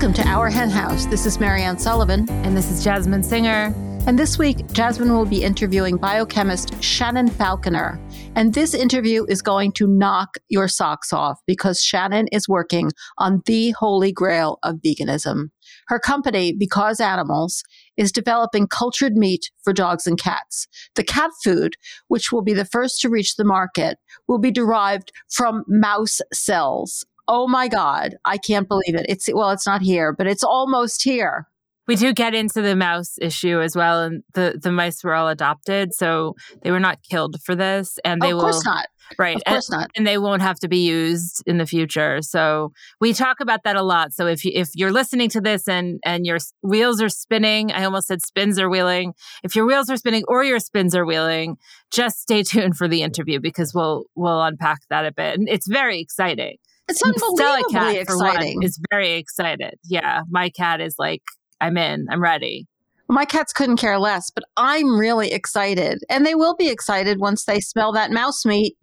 [0.00, 1.04] Welcome to Our Hen House.
[1.04, 2.24] This is Mariann Sullivan.
[2.30, 3.74] And this is Jasmin Singer.
[4.06, 8.00] And this week, Jasmin will be interviewing biochemist Shannon Falconer.
[8.34, 13.42] And this interview is going to knock your socks off because Shannon is working on
[13.44, 15.50] the holy grail of veganism.
[15.88, 17.62] Her company, Because Animals,
[17.98, 20.66] is developing cultured meat for dogs and cats.
[20.94, 21.74] The cat food,
[22.08, 27.04] which will be the first to reach the market, will be derived from mouse cells.
[27.32, 29.06] Oh my God, I can't believe it.
[29.08, 31.46] It's well, it's not here, but it's almost here.
[31.86, 35.28] We do get into the mouse issue as well, and the the mice were all
[35.28, 38.60] adopted, so they were not killed for this, and they of will.
[38.64, 38.86] not.
[39.16, 39.36] Right.
[39.36, 39.90] Of course and, not.
[39.96, 42.20] And they won't have to be used in the future.
[42.20, 44.12] So we talk about that a lot.
[44.12, 47.84] So if you, if you're listening to this and and your wheels are spinning, I
[47.84, 49.14] almost said spins are wheeling.
[49.44, 51.58] If your wheels are spinning or your spins are wheeling,
[51.92, 55.38] just stay tuned for the interview because we'll we'll unpack that a bit.
[55.38, 56.56] And it's very exciting.
[56.88, 58.56] It's unbelievably cat, exciting.
[58.56, 59.74] One, is very excited.
[59.84, 61.22] Yeah, my cat is like,
[61.60, 62.06] I'm in.
[62.10, 62.66] I'm ready.
[63.08, 67.44] My cats couldn't care less, but I'm really excited, and they will be excited once
[67.44, 68.76] they smell that mouse meat.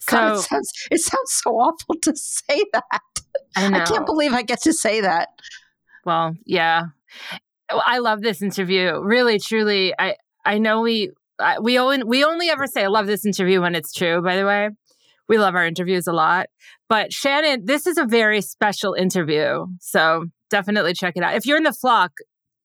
[0.00, 3.00] So God, it, sounds, it sounds so awful to say that.
[3.56, 3.78] I know.
[3.78, 5.28] I can't believe I get to say that.
[6.04, 6.84] Well, yeah.
[7.70, 9.00] Oh, I love this interview.
[9.00, 9.94] Really, truly.
[9.98, 11.10] I I know we
[11.62, 14.22] we only we only ever say I love this interview when it's true.
[14.22, 14.70] By the way,
[15.28, 16.48] we love our interviews a lot.
[16.90, 19.64] But Shannon, this is a very special interview.
[19.78, 21.36] So definitely check it out.
[21.36, 22.10] If you're in the flock,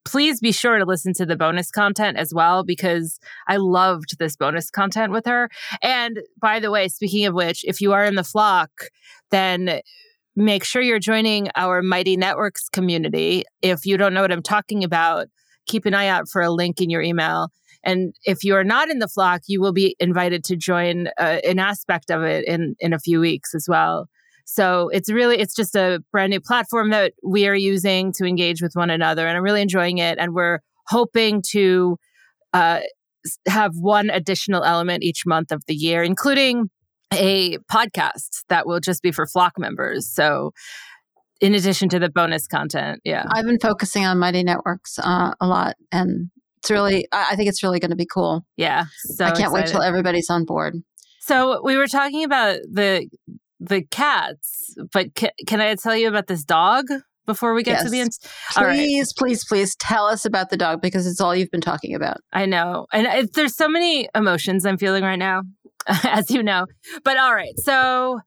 [0.04, 4.36] please be sure to listen to the bonus content as well because I loved this
[4.36, 5.48] bonus content with her.
[5.84, 8.72] And by the way, speaking of which, if you are in the flock,
[9.30, 9.82] then
[10.36, 13.44] make sure you're joining our Mighty Networks community.
[13.62, 15.28] If you don't know what I'm talking about,
[15.68, 17.50] keep an eye out for a link in your email.
[17.84, 21.38] And if you are not in the flock, you will be invited to join uh,
[21.48, 24.10] an aspect of it in in a few weeks as well.
[24.46, 28.62] So it's really it's just a brand new platform that we are using to engage
[28.62, 30.18] with one another, and I'm really enjoying it.
[30.20, 31.98] And we're hoping to
[32.54, 32.82] uh,
[33.48, 36.70] have one additional element each month of the year, including
[37.12, 40.08] a podcast that will just be for flock members.
[40.08, 40.52] So
[41.42, 45.48] in addition to the bonus content, yeah, I've been focusing on Mighty Networks uh, a
[45.48, 48.46] lot, and it's really I think it's really going to be cool.
[48.58, 49.54] Yeah, so I can't excited.
[49.54, 50.76] wait till everybody's on board.
[51.20, 53.10] So we were talking about the
[53.68, 56.86] the cats, but ca- can I tell you about this dog
[57.26, 57.84] before we get yes.
[57.84, 58.12] to the end?
[58.54, 59.06] Please, right.
[59.18, 62.18] please, please tell us about the dog because it's all you've been talking about.
[62.32, 65.44] I know, and it, there's so many emotions I'm feeling right now,
[65.88, 66.66] as you know.
[67.04, 68.20] But all right, so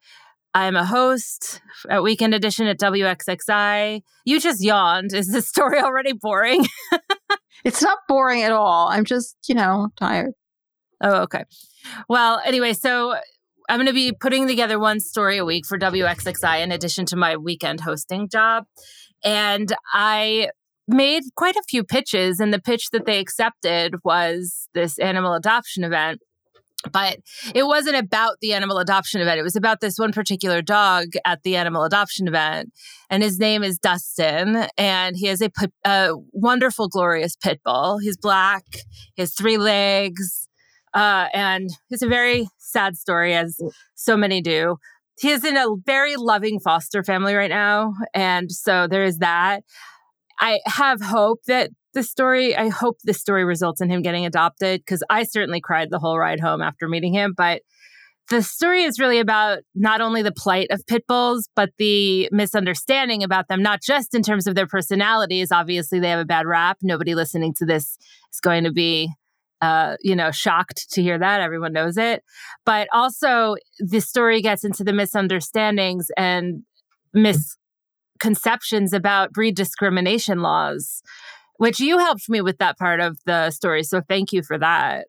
[0.54, 4.00] I'm a host at Weekend Edition at WXXI.
[4.24, 5.14] You just yawned.
[5.14, 6.66] Is this story already boring?
[7.64, 8.88] it's not boring at all.
[8.88, 10.32] I'm just, you know, tired.
[11.00, 11.44] Oh, okay.
[12.08, 13.14] Well, anyway, so
[13.68, 17.16] I'm going to be putting together one story a week for WXXI in addition to
[17.16, 18.64] my weekend hosting job.
[19.22, 20.48] And I
[20.86, 25.84] made quite a few pitches, and the pitch that they accepted was this animal adoption
[25.84, 26.20] event.
[26.92, 27.18] But
[27.54, 29.40] it wasn't about the animal adoption event.
[29.40, 32.72] It was about this one particular dog at the animal adoption event.
[33.10, 34.68] And his name is Dustin.
[34.78, 35.50] And he has a,
[35.84, 37.98] a wonderful, glorious pit bull.
[37.98, 38.64] He's black,
[39.16, 40.47] he has three legs.
[40.94, 43.60] Uh, and it's a very sad story, as
[43.94, 44.76] so many do.
[45.20, 47.94] He is in a very loving foster family right now.
[48.14, 49.62] And so there is that.
[50.40, 54.80] I have hope that the story, I hope the story results in him getting adopted
[54.80, 57.34] because I certainly cried the whole ride home after meeting him.
[57.36, 57.62] But
[58.30, 63.22] the story is really about not only the plight of pit bulls, but the misunderstanding
[63.22, 65.50] about them, not just in terms of their personalities.
[65.50, 66.76] Obviously, they have a bad rap.
[66.82, 67.96] Nobody listening to this
[68.32, 69.10] is going to be
[69.60, 71.40] uh, you know, shocked to hear that.
[71.40, 72.22] Everyone knows it.
[72.64, 76.62] But also, the story gets into the misunderstandings and
[77.12, 81.02] misconceptions about breed discrimination laws,
[81.56, 83.82] which you helped me with that part of the story.
[83.82, 85.06] So thank you for that.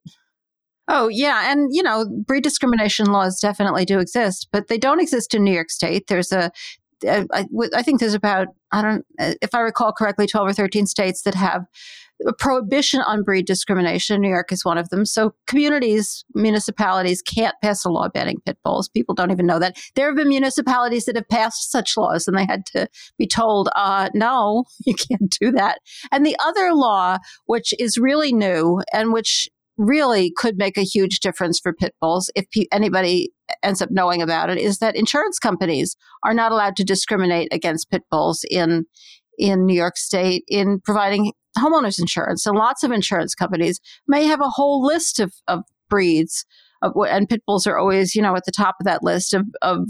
[0.88, 1.52] Oh, yeah.
[1.52, 5.54] And, you know, breed discrimination laws definitely do exist, but they don't exist in New
[5.54, 6.08] York State.
[6.08, 6.52] There's a
[7.08, 7.26] I,
[7.76, 11.36] I, think there's about, I don't, if I recall correctly, 12 or 13 states that
[11.36, 11.66] have
[12.28, 14.22] a prohibition on breed discrimination.
[14.22, 15.06] New York is one of them.
[15.06, 18.90] So communities, municipalities can't pass a law banning pit bulls.
[18.90, 19.78] People don't even know that.
[19.96, 22.88] There have been municipalities that have passed such laws and they had to
[23.18, 25.80] be told, uh, no, you can't do that.
[26.12, 31.22] And the other law, which is really new and which really could make a huge
[31.22, 33.32] difference for pit bulls if pe- anybody
[33.64, 37.90] ends up knowing about it is that insurance companies are not allowed to discriminate against
[37.90, 38.86] pit bulls in
[39.38, 42.46] in New York State in providing homeowners insurance.
[42.46, 46.46] And lots of insurance companies may have a whole list of, of breeds,
[46.82, 49.46] of, and pit bulls are always, you know, at the top of that list of,
[49.62, 49.90] of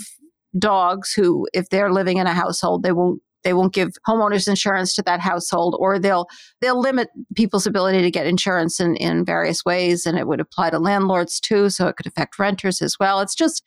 [0.58, 4.94] dogs who, if they're living in a household, they won't they won't give homeowners insurance
[4.96, 6.28] to that household or they'll
[6.62, 10.70] they'll limit people's ability to get insurance in, in various ways and it would apply
[10.70, 13.64] to landlords too so it could affect renters as well it's just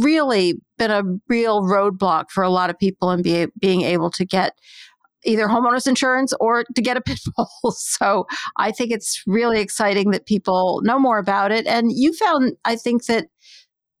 [0.00, 4.24] really been a real roadblock for a lot of people in be, being able to
[4.24, 4.52] get
[5.24, 7.72] either homeowners insurance or to get a pit bull.
[7.72, 8.26] So
[8.56, 11.66] I think it's really exciting that people know more about it.
[11.66, 13.26] And you found, I think that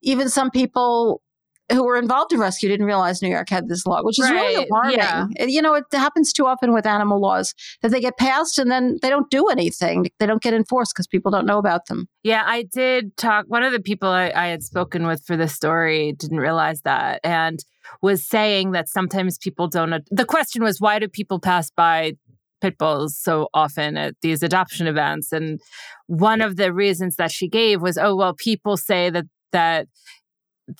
[0.02, 1.22] even some people
[1.70, 4.34] who were involved in rescue didn't realize New York had this law, which is right.
[4.34, 4.96] really alarming.
[4.96, 5.26] Yeah.
[5.38, 8.98] You know, it happens too often with animal laws that they get passed and then
[9.02, 10.06] they don't do anything.
[10.18, 12.08] They don't get enforced because people don't know about them.
[12.22, 13.44] Yeah, I did talk.
[13.48, 17.20] One of the people I, I had spoken with for this story didn't realize that
[17.22, 17.62] and
[18.02, 20.02] was saying that sometimes people don't.
[20.10, 22.14] The question was, why do people pass by
[22.60, 25.60] pit bulls so often at these adoption events and
[26.08, 29.86] one of the reasons that she gave was oh well people say that that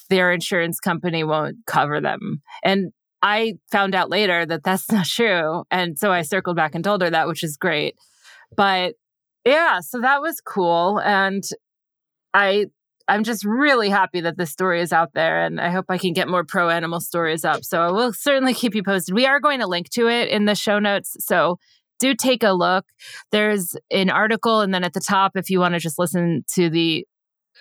[0.09, 2.43] their insurance company won't cover them.
[2.63, 2.93] And
[3.23, 5.65] I found out later that that's not true.
[5.71, 7.97] And so I circled back and told her that, which is great.
[8.57, 8.95] But
[9.45, 11.01] yeah, so that was cool.
[11.01, 11.45] And
[12.35, 12.67] I
[13.09, 16.13] I'm just really happy that this story is out there and I hope I can
[16.13, 17.65] get more pro animal stories up.
[17.65, 19.15] So I will certainly keep you posted.
[19.15, 21.17] We are going to link to it in the show notes.
[21.21, 21.59] So
[21.99, 22.85] do take a look.
[23.33, 26.69] There's an article and then at the top if you want to just listen to
[26.69, 27.07] the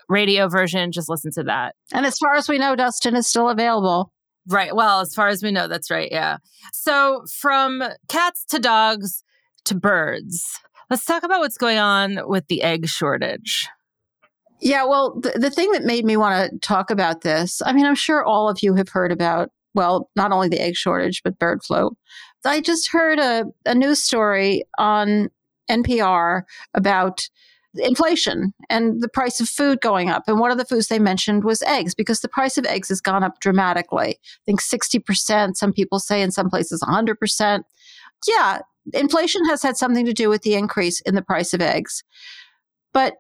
[0.10, 1.76] radio version, just listen to that.
[1.94, 4.12] And as far as we know, Dustin is still available.
[4.48, 4.74] Right.
[4.76, 6.10] Well, as far as we know, that's right.
[6.10, 6.38] Yeah.
[6.74, 9.24] So from cats to dogs
[9.66, 10.60] to birds,
[10.90, 13.68] let's talk about what's going on with the egg shortage.
[14.62, 14.86] Yeah.
[14.86, 17.96] Well, the, the thing that made me want to talk about this, I mean, I'm
[17.96, 21.62] sure all of you have heard about, well, not only the egg shortage, but bird
[21.64, 21.96] flu.
[22.46, 25.30] I just heard a, a news story on
[25.70, 26.44] NPR
[26.74, 27.30] about
[27.80, 30.24] inflation and the price of food going up.
[30.28, 33.02] And one of the foods they mentioned was eggs because the price of eggs has
[33.02, 34.18] gone up dramatically.
[34.22, 37.64] I think 60%, some people say in some places 100%.
[38.28, 38.60] Yeah,
[38.94, 42.04] inflation has had something to do with the increase in the price of eggs.
[42.94, 43.16] But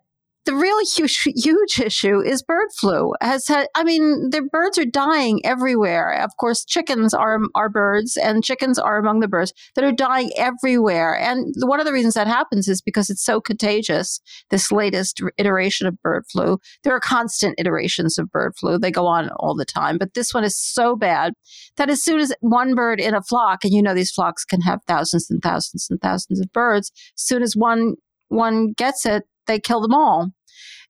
[0.47, 3.11] the real huge, huge issue is bird flu.
[3.21, 6.13] Has had, I mean, the birds are dying everywhere.
[6.13, 10.31] Of course, chickens are are birds, and chickens are among the birds that are dying
[10.37, 11.19] everywhere.
[11.19, 14.21] And one of the reasons that happens is because it's so contagious.
[14.49, 16.59] This latest iteration of bird flu.
[16.83, 18.79] There are constant iterations of bird flu.
[18.79, 21.33] They go on all the time, but this one is so bad
[21.75, 24.61] that as soon as one bird in a flock, and you know these flocks can
[24.61, 27.95] have thousands and thousands and thousands of birds, as soon as one
[28.29, 30.31] one gets it, they kill them all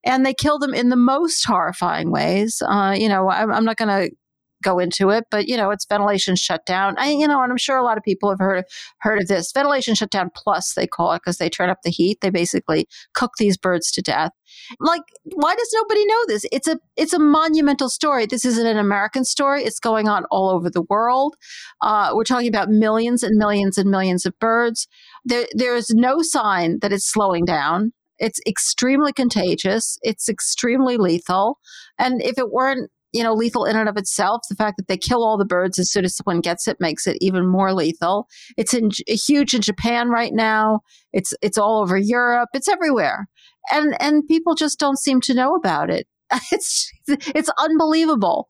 [0.07, 2.61] and they kill them in the most horrifying ways.
[2.65, 4.15] Uh, you know, I'm, I'm not going to
[4.63, 6.95] go into it, but you know, it's ventilation shutdown.
[6.97, 8.65] I, you know, and I'm sure a lot of people have heard
[8.99, 12.21] heard of this ventilation shutdown plus they call it because they turn up the heat.
[12.21, 14.31] They basically cook these birds to death.
[14.79, 16.45] Like, why does nobody know this?
[16.51, 18.25] It's a it's a monumental story.
[18.25, 19.63] This isn't an American story.
[19.63, 21.35] It's going on all over the world.
[21.81, 24.87] Uh, we're talking about millions and millions and millions of birds.
[25.23, 27.93] There there is no sign that it's slowing down.
[28.19, 29.97] It's extremely contagious.
[30.01, 31.59] It's extremely lethal.
[31.97, 34.97] And if it weren't, you know, lethal in and of itself, the fact that they
[34.97, 38.27] kill all the birds as soon as someone gets it makes it even more lethal.
[38.57, 40.81] It's in, huge in Japan right now.
[41.13, 42.49] It's it's all over Europe.
[42.53, 43.27] It's everywhere,
[43.71, 46.07] and and people just don't seem to know about it.
[46.51, 48.47] It's it's unbelievable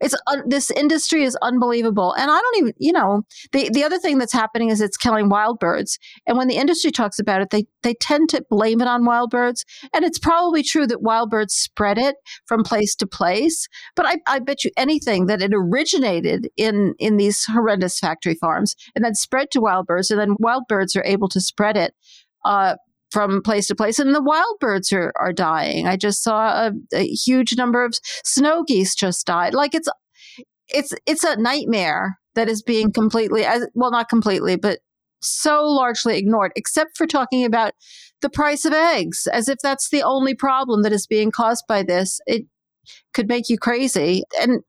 [0.00, 0.14] it's
[0.46, 2.12] this industry is unbelievable.
[2.14, 5.28] And i don't even you know the the other thing that's happening is it's killing
[5.28, 5.98] wild birds.
[6.26, 9.30] And when the industry talks about it they they tend to blame it on wild
[9.30, 9.64] birds.
[9.92, 13.68] And it's probably true that wild birds spread it from place to place.
[13.96, 18.74] But i, I bet you anything that it originated in in these horrendous factory farms
[18.94, 21.94] and then spread to wild birds and then wild birds are able to spread it
[22.44, 22.76] uh,
[23.10, 25.86] from place to place, and the wild birds are, are dying.
[25.86, 29.54] I just saw a, a huge number of snow geese just died.
[29.54, 29.88] Like it's
[30.68, 34.80] it's it's a nightmare that is being completely well, not completely, but
[35.20, 37.72] so largely ignored, except for talking about
[38.20, 41.82] the price of eggs, as if that's the only problem that is being caused by
[41.82, 42.20] this.
[42.26, 42.46] It
[43.14, 44.22] could make you crazy.
[44.40, 44.62] And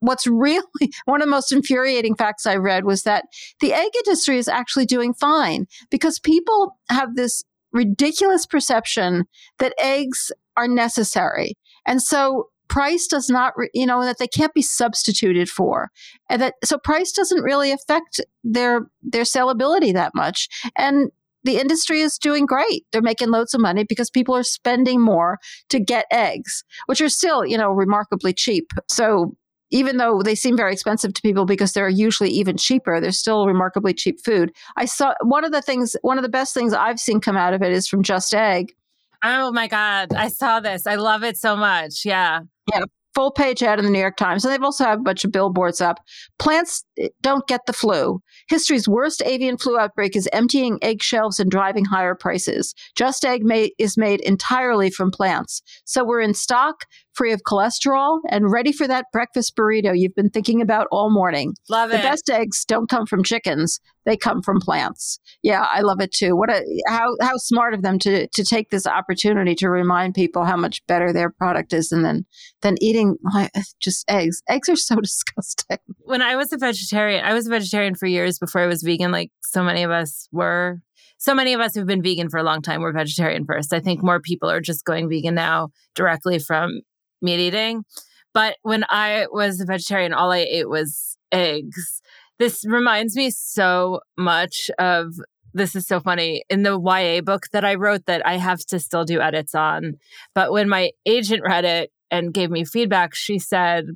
[0.00, 0.62] what's really
[1.04, 3.24] one of the most infuriating facts I read was that
[3.60, 9.24] the egg industry is actually doing fine because people have this ridiculous perception
[9.58, 11.54] that eggs are necessary.
[11.86, 15.90] And so price does not, you know, that they can't be substituted for.
[16.28, 20.48] And that, so price doesn't really affect their, their sellability that much.
[20.76, 21.10] And
[21.44, 22.84] the industry is doing great.
[22.92, 25.38] They're making loads of money because people are spending more
[25.70, 28.70] to get eggs, which are still, you know, remarkably cheap.
[28.88, 29.36] So
[29.70, 33.46] even though they seem very expensive to people because they're usually even cheaper, they're still
[33.46, 34.52] remarkably cheap food.
[34.76, 37.54] I saw one of the things, one of the best things I've seen come out
[37.54, 38.74] of it is from Just Egg.
[39.22, 40.14] Oh my God.
[40.14, 40.86] I saw this.
[40.86, 42.04] I love it so much.
[42.04, 42.42] Yeah.
[42.72, 42.84] Yeah.
[43.14, 45.32] full page ad in the New York Times, and they've also had a bunch of
[45.32, 45.98] billboards up.
[46.38, 46.84] Plants
[47.20, 48.22] don't get the flu.
[48.48, 52.76] History's worst avian flu outbreak is emptying egg shelves and driving higher prices.
[52.94, 55.62] Just Egg may, is made entirely from plants.
[55.84, 56.84] So we're in stock,
[57.18, 61.54] free of cholesterol, and ready for that breakfast burrito you've been thinking about all morning.
[61.68, 61.96] Love it.
[61.96, 65.18] the best eggs don't come from chickens; they come from plants.
[65.42, 66.36] Yeah, I love it too.
[66.36, 70.44] What a how how smart of them to to take this opportunity to remind people
[70.44, 72.24] how much better their product is, and then
[72.62, 74.40] than eating like, just eggs.
[74.48, 75.78] Eggs are so disgusting.
[76.04, 79.10] when I was a vegetarian, I was a vegetarian for years before I was vegan,
[79.10, 80.80] like so many of us were.
[81.20, 83.72] So many of us who've been vegan for a long time were vegetarian first.
[83.72, 86.82] I think more people are just going vegan now directly from
[87.20, 87.84] meat eating.
[88.34, 92.02] But when I was a vegetarian, all I ate was eggs.
[92.38, 95.14] This reminds me so much of
[95.54, 98.78] this is so funny in the YA book that I wrote that I have to
[98.78, 99.94] still do edits on.
[100.34, 103.86] But when my agent read it and gave me feedback, she said,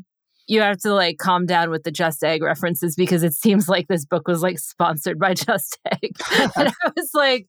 [0.48, 3.86] you have to like calm down with the Just Egg references because it seems like
[3.88, 6.16] this book was like sponsored by Just Egg.
[6.56, 7.46] and I was like,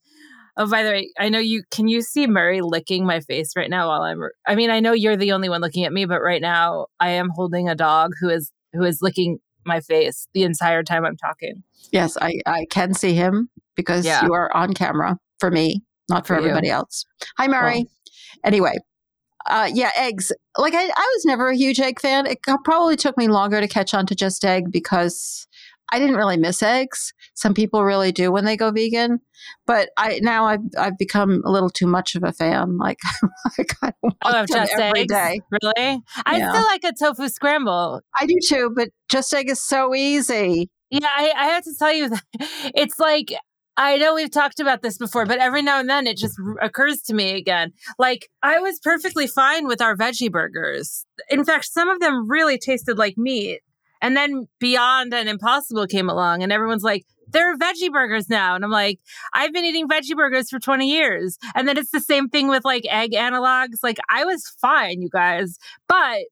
[0.56, 3.70] oh, by the way, I know you can you see Murray licking my face right
[3.70, 6.20] now while I'm I mean, I know you're the only one looking at me, but
[6.20, 10.42] right now I am holding a dog who is who is licking my face the
[10.42, 11.62] entire time I'm talking.
[11.92, 14.24] Yes, I, I can see him because Yeah.
[14.24, 16.48] you are on camera for me, not for, For you.
[16.48, 17.04] everybody else.
[17.38, 17.86] Hi, Murray.
[18.44, 18.74] Anyway,
[19.48, 20.32] uh, yeah, eggs.
[20.58, 22.26] Like I, I was never a huge egg fan.
[22.26, 25.46] It probably took me longer to catch on to just egg because
[25.92, 27.12] I didn't really miss eggs.
[27.34, 29.20] Some people really do when they go vegan,
[29.66, 32.78] but I now I've I've become a little too much of a fan.
[32.78, 32.98] Like
[33.82, 33.92] I
[34.24, 35.12] Oh, Just every Eggs?
[35.12, 35.40] day.
[35.50, 36.02] Really?
[36.26, 36.50] I Yeah.
[36.50, 38.00] still like a tofu scramble.
[38.18, 40.70] I do too, but just egg is so easy.
[40.90, 42.22] Yeah, I, I have to tell you that
[42.74, 43.32] it's like
[43.76, 46.64] I know we've talked about this before, but every now and then it just r-
[46.64, 47.72] occurs to me again.
[47.98, 51.04] Like I was perfectly fine with our veggie burgers.
[51.28, 53.62] In fact, some of them really tasted like meat.
[54.04, 58.54] And then Beyond and Impossible came along, and everyone's like, there are veggie burgers now,"
[58.54, 59.00] and I'm like,
[59.32, 62.66] "I've been eating veggie burgers for 20 years." And then it's the same thing with
[62.66, 63.78] like egg analogs.
[63.82, 65.56] Like I was fine, you guys,
[65.88, 66.24] but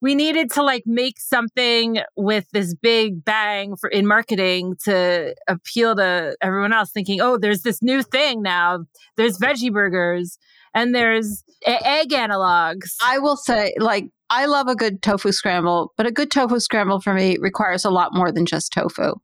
[0.00, 5.96] we needed to like make something with this big bang for in marketing to appeal
[5.96, 8.84] to everyone else thinking oh there's this new thing now
[9.16, 10.38] there's veggie burgers
[10.72, 16.06] and there's egg analogs I will say, like, I love a good tofu scramble, but
[16.06, 19.14] a good tofu scramble for me requires a lot more than just tofu.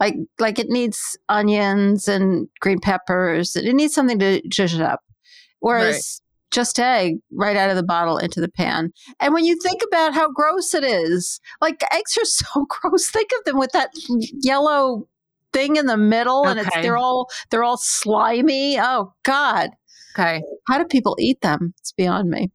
[0.00, 3.56] Like, like it needs onions and green peppers.
[3.56, 5.00] It needs something to zhuzh it up.
[5.60, 8.90] Whereas just egg right out of the bottle into the pan.
[9.20, 13.10] And when you think about how gross it is, like eggs are so gross.
[13.10, 13.90] Think of them with that
[14.42, 15.08] yellow
[15.52, 18.78] thing in the middle, and it's they're all they're all slimy.
[18.78, 19.70] Oh God,
[20.14, 21.74] okay how do people eat them?
[21.78, 22.50] It's beyond me.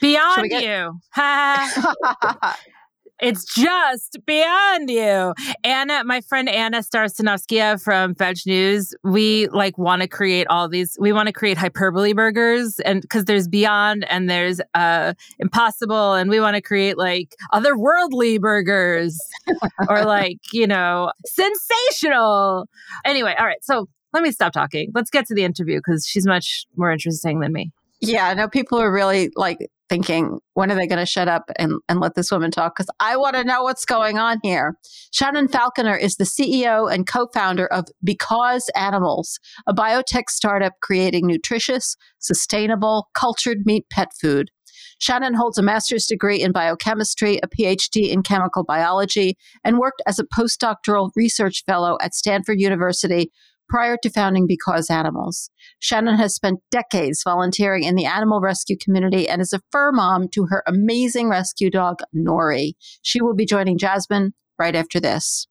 [0.00, 1.00] Beyond get- you.
[3.20, 5.34] It's just beyond you.
[5.62, 11.12] Anna my friend anna Starostinetskaya from VegNews we like want to create all these we
[11.12, 16.40] want to create hyperbole burgers and because there's beyond and there's uh impossible and we
[16.40, 19.18] want to create like otherworldly burgers
[19.88, 22.68] or like you know sensational.
[23.04, 24.90] Anyway all right so let me stop talking.
[24.94, 27.70] Let's get to the interview because she's much more interesting than me
[28.08, 29.58] Yeah, I know people are really like
[29.88, 32.74] thinking, when are they going to shut up and, and let this woman talk?
[32.76, 34.76] Because I want to know what's going on here.
[35.12, 41.26] Shannon Falconer is the CEO and co founder of Because Animals, a biotech startup creating
[41.26, 44.50] nutritious, sustainable, cultured meat pet food.
[44.98, 50.18] Shannon holds a master's degree in biochemistry, a PhD in chemical biology, and worked as
[50.18, 53.30] a postdoctoral research fellow at Stanford University
[53.68, 55.50] prior to founding Because Animals.
[55.78, 60.28] Shannon has spent decades volunteering in the animal rescue community and is a fur mom
[60.34, 62.72] to her amazing rescue dog, Nori.
[63.02, 65.46] She will be joining Jasmin right after this.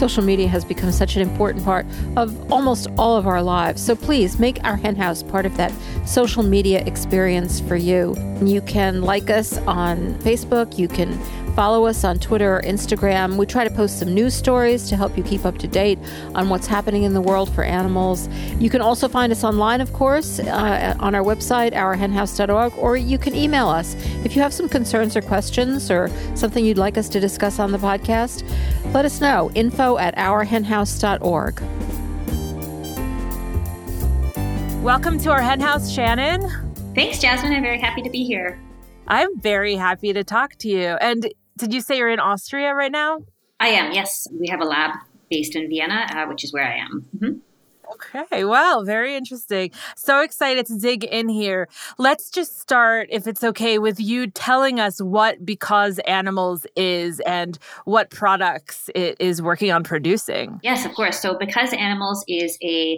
[0.00, 1.84] Social media has become such an important part
[2.16, 3.84] of almost all of our lives.
[3.84, 5.70] So please make our hen house part of that
[6.06, 8.16] social media experience for you.
[8.42, 11.20] You can like us on Facebook, you can
[11.54, 13.36] follow us on Twitter or Instagram.
[13.36, 15.98] We try to post some news stories to help you keep up to date
[16.34, 18.28] on what's happening in the world for animals.
[18.58, 23.18] You can also find us online, of course, uh, on our website, ourhenhouse.org, or you
[23.18, 23.94] can email us.
[24.24, 27.72] If you have some concerns or questions or something you'd like us to discuss on
[27.72, 28.42] the podcast,
[28.94, 29.50] let us know.
[29.54, 31.60] Info at ourhenhouse.org.
[34.82, 36.40] welcome to our henhouse, shannon
[36.94, 37.52] Thanks, Jasmin.
[37.52, 38.58] I'm very happy to be here.
[39.08, 41.30] i'm very happy to talk to you and
[41.60, 43.20] did you say you're in austria right now
[43.62, 44.26] I am, yes.
[44.32, 44.92] We have a lab
[45.30, 47.04] based in Vienna, uh, which is where I am.
[47.18, 47.40] Mhm.
[47.92, 49.70] Okay, wow, very interesting.
[49.96, 51.68] So excited to dig in here.
[51.98, 57.58] Let's just start, if it's okay, with you telling us what Because Animals is and
[57.84, 60.60] what products it is working on producing.
[60.62, 61.20] Yes, of course.
[61.20, 62.96] So, Because Animals is a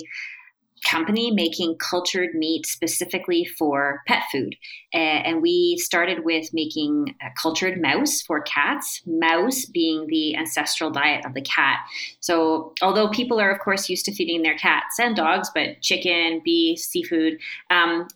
[0.84, 4.56] company making cultured meat specifically for pet food.
[4.92, 11.34] and we started with making cultured mouse for cats, mouse being the ancestral diet of
[11.34, 11.78] the cat.
[12.20, 16.42] So, although people are, of course, used to feeding their cats and dogs, but chicken,
[16.44, 17.38] beef, seafood,
[17.70, 18.06] um,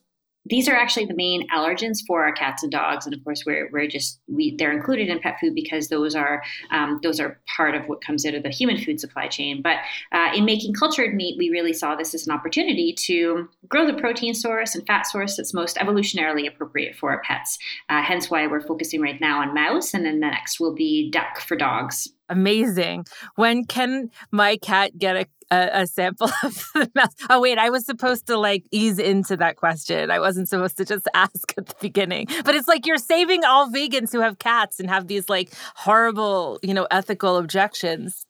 [0.48, 3.68] these are actually the main allergens for our cats and dogs, and of course, we're,
[3.72, 7.74] we're just we they're included in pet food because those are um, those are part
[7.74, 9.62] of what comes out of the human food supply chain.
[9.62, 9.78] But
[10.12, 13.98] uh, in making cultured meat, we really saw this as an opportunity to grow the
[13.98, 17.58] protein source and fat source that's most evolutionarily appropriate for our pets.
[17.88, 21.10] Uh, hence, why we're focusing right now on mouse, and then the next will be
[21.10, 22.08] duck for dogs.
[22.28, 23.06] Amazing.
[23.36, 27.14] When can my cat get a a, a, sample of the mouse.
[27.30, 30.10] Oh, wait, I was supposed to like ease into that question.
[30.10, 32.26] I wasn't supposed to just ask at the beginning.
[32.44, 36.58] But it's like you're saving all vegans who have cats and have these like horrible,
[36.62, 38.26] you know, ethical objections.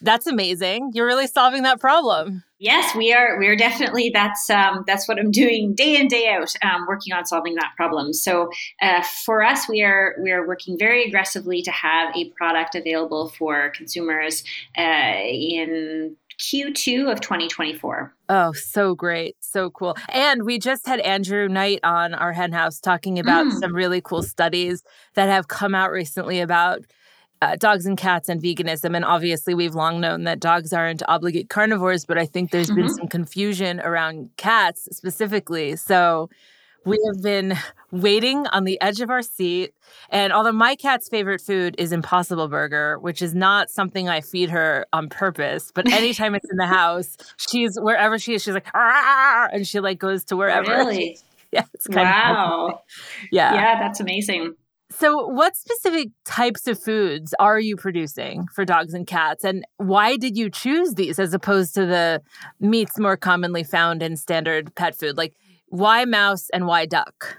[0.00, 0.92] That's amazing.
[0.94, 2.44] You're really solving that problem.
[2.60, 3.38] Yes, we are.
[3.38, 4.10] We are definitely.
[4.12, 7.72] That's um, that's what I'm doing day in day out, um, working on solving that
[7.76, 8.12] problem.
[8.12, 8.50] So
[8.82, 13.28] uh, for us, we are we are working very aggressively to have a product available
[13.28, 14.44] for consumers
[14.76, 18.14] uh, in Q2 of 2024.
[18.28, 19.36] Oh, so great.
[19.40, 19.96] So cool.
[20.08, 23.58] And we just had Andrew Knight on our hen house talking about mm.
[23.58, 26.84] some really cool studies that have come out recently about
[27.42, 28.94] uh, dogs and cats and veganism.
[28.96, 32.82] And obviously, we've long known that dogs aren't obligate carnivores, but I think there's mm-hmm.
[32.82, 35.76] been some confusion around cats specifically.
[35.76, 36.28] So
[36.84, 37.56] we have been
[37.90, 39.74] waiting on the edge of our seat.
[40.10, 44.50] And although my cat's favorite food is Impossible Burger, which is not something I feed
[44.50, 48.68] her on purpose, but anytime it's in the house, she's wherever she is, she's like,
[48.74, 50.70] ah, and she like goes to wherever.
[50.70, 51.18] Really?
[51.52, 51.64] yeah.
[51.74, 52.68] It's kind wow.
[52.72, 52.80] Of
[53.32, 53.54] yeah.
[53.54, 54.54] Yeah, that's amazing.
[54.90, 59.44] So, what specific types of foods are you producing for dogs and cats?
[59.44, 62.22] And why did you choose these as opposed to the
[62.58, 65.16] meats more commonly found in standard pet food?
[65.18, 65.34] Like,
[65.68, 67.38] why mouse and why duck?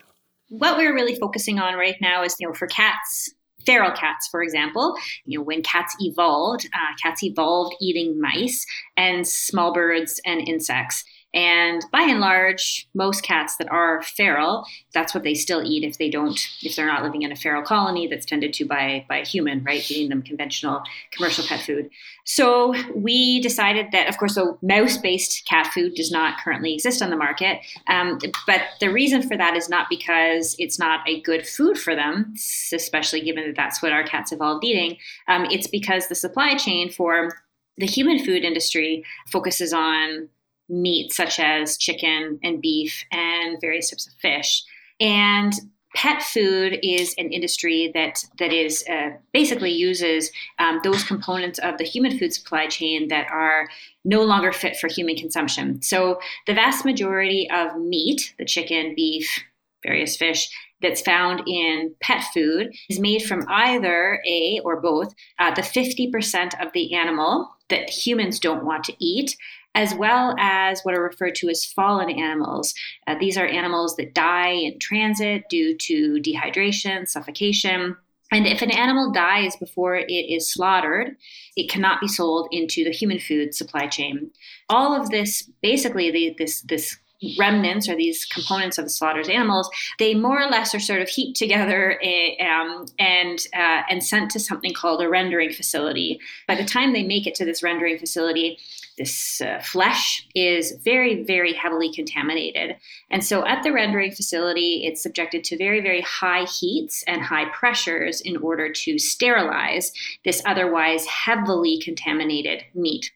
[0.49, 3.33] What we're really focusing on right now is, you know, for cats,
[3.65, 9.27] feral cats, for example, you know, when cats evolved, uh, cats evolved eating mice and
[9.27, 11.03] small birds and insects.
[11.33, 15.99] And by and large, most cats that are feral, that's what they still eat if
[15.99, 19.17] they don't, if they're not living in a feral colony that's tended to by, by
[19.17, 19.83] a human, right?
[19.83, 21.89] Feeding them conventional commercial pet food.
[22.25, 27.01] So we decided that, of course, so mouse based cat food does not currently exist
[27.01, 27.59] on the market.
[27.87, 31.95] Um, but the reason for that is not because it's not a good food for
[31.95, 32.33] them,
[32.73, 34.97] especially given that that's what our cats evolved eating.
[35.27, 37.29] Um, it's because the supply chain for
[37.77, 40.27] the human food industry focuses on
[40.69, 44.63] meat such as chicken and beef and various types of fish.
[44.99, 45.53] And
[45.95, 51.77] pet food is an industry that that is uh, basically uses um, those components of
[51.77, 53.67] the human food supply chain that are
[54.05, 55.81] no longer fit for human consumption.
[55.81, 59.43] So the vast majority of meat, the chicken, beef,
[59.83, 60.49] various fish,
[60.81, 66.65] that's found in pet food is made from either a or both uh, the 50%
[66.65, 69.35] of the animal that humans don't want to eat
[69.75, 72.73] as well as what are referred to as fallen animals.
[73.07, 77.95] Uh, these are animals that die in transit due to dehydration, suffocation.
[78.31, 81.15] And if an animal dies before it is slaughtered,
[81.55, 84.31] it cannot be sold into the human food supply chain.
[84.69, 86.97] All of this, basically, the, this this
[87.37, 91.09] remnants or these components of the slaughtered animals, they more or less are sort of
[91.09, 96.19] heaped together eh, um, and uh, and sent to something called a rendering facility.
[96.47, 98.57] By the time they make it to this rendering facility,
[98.99, 102.75] this uh, flesh is very, very heavily contaminated.
[103.09, 107.45] And so at the rendering facility, it's subjected to very, very high heats and high
[107.49, 109.91] pressures in order to sterilize
[110.25, 113.11] this otherwise heavily contaminated meat.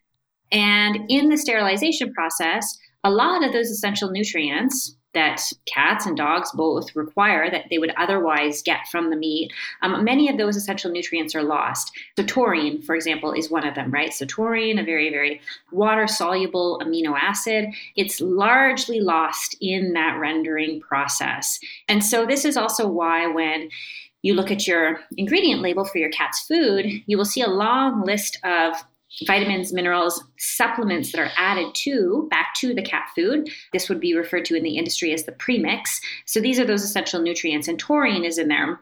[0.51, 2.65] And in the sterilization process,
[3.03, 7.93] a lot of those essential nutrients that cats and dogs both require that they would
[7.97, 11.91] otherwise get from the meat, um, many of those essential nutrients are lost.
[12.17, 14.13] So, taurine, for example, is one of them, right?
[14.13, 20.81] So, taurine, a very, very water soluble amino acid, it's largely lost in that rendering
[20.81, 21.59] process.
[21.87, 23.69] And so, this is also why when
[24.23, 28.03] you look at your ingredient label for your cat's food, you will see a long
[28.03, 28.75] list of
[29.27, 33.49] vitamins, minerals, supplements that are added to back to the cat food.
[33.71, 36.01] This would be referred to in the industry as the premix.
[36.25, 38.79] So these are those essential nutrients, and taurine is in there.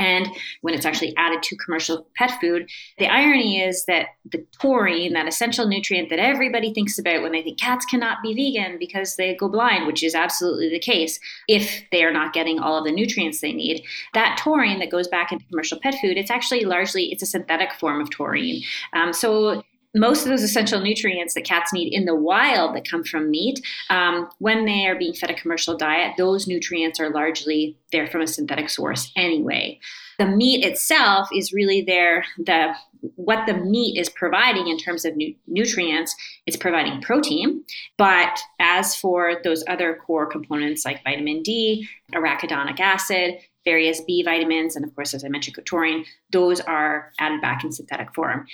[0.00, 0.28] and
[0.62, 2.68] when it's actually added to commercial pet food.
[2.98, 7.42] The irony is that the taurine, that essential nutrient that everybody thinks about when they
[7.42, 11.84] think cats cannot be vegan because they go blind, which is absolutely the case if
[11.92, 15.32] they are not getting all of the nutrients they need, that taurine that goes back
[15.32, 18.62] into commercial pet food, it's actually largely it's a synthetic form of taurine.
[18.94, 19.62] Um, so
[19.94, 23.60] most of those essential nutrients that cats need in the wild that come from meat,
[23.88, 28.20] um, when they are being fed a commercial diet, those nutrients are largely there from
[28.20, 29.80] a synthetic source anyway.
[30.18, 32.24] The meat itself is really there.
[32.38, 32.74] The
[33.16, 36.14] what the meat is providing in terms of nu- nutrients,
[36.46, 37.64] it's providing protein.
[37.96, 44.76] But as for those other core components like vitamin D, arachidonic acid, various B vitamins,
[44.76, 48.46] and of course, as I mentioned, taurine, those are added back in synthetic form.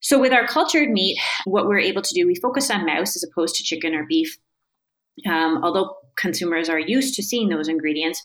[0.00, 3.24] So with our cultured meat, what we're able to do, we focus on mouse as
[3.24, 4.38] opposed to chicken or beef.
[5.26, 8.22] Um, although consumers are used to seeing those ingredients,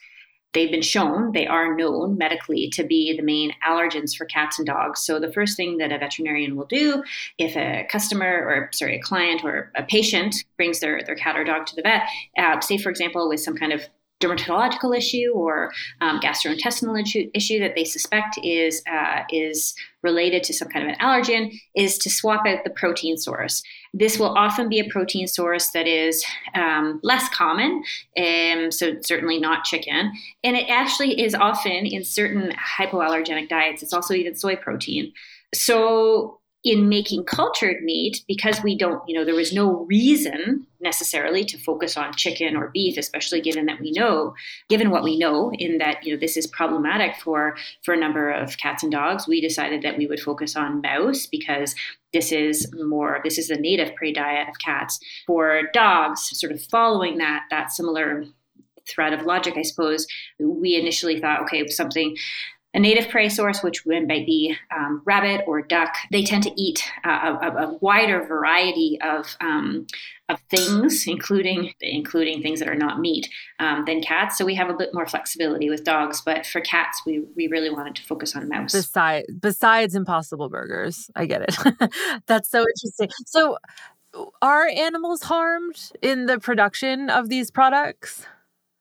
[0.53, 4.65] they've been shown, they are known medically to be the main allergens for cats and
[4.65, 5.01] dogs.
[5.01, 7.03] So the first thing that a veterinarian will do
[7.37, 11.43] if a customer or sorry, a client or a patient brings their, their cat or
[11.43, 12.03] dog to the vet,
[12.37, 13.87] uh, say for example with some kind of
[14.21, 17.01] dermatological issue or um, gastrointestinal
[17.33, 21.97] issue, that they suspect is uh, is related to some kind of an allergen is
[21.97, 23.61] to swap out the protein source.
[23.93, 27.83] This will often be a protein source that is um, less common,
[28.17, 30.11] um, so certainly not chicken,
[30.43, 33.83] and it actually is often in certain hypoallergenic diets.
[33.83, 35.13] It's also even soy protein.
[35.53, 41.43] So in making cultured meat, because we don't, you know, there was no reason necessarily
[41.45, 44.35] to focus on chicken or beef, especially given that we know,
[44.69, 48.29] given what we know, in that you know this is problematic for for a number
[48.29, 49.27] of cats and dogs.
[49.27, 51.73] We decided that we would focus on mouse because
[52.13, 54.99] this is more this is the native prey diet of cats.
[55.25, 58.25] For dogs, sort of following that that similar
[58.89, 60.07] thread of logic, I suppose,
[60.39, 62.15] we initially thought, okay, something
[62.73, 66.83] a native prey source, which might be um, rabbit or duck, they tend to eat
[67.03, 69.85] uh, a, a, wider variety of um,
[70.29, 73.27] of things, including including things that are not meat,
[73.59, 74.37] um, than cats.
[74.37, 77.69] So we have a bit more flexibility with dogs, but for cats, we we really
[77.69, 78.71] wanted to focus on mouse.
[78.71, 81.93] Besides, besides Impossible Burgers, I get it.
[82.27, 83.09] That's so interesting.
[83.25, 83.57] So,
[84.41, 88.25] are animals harmed in the production of these products?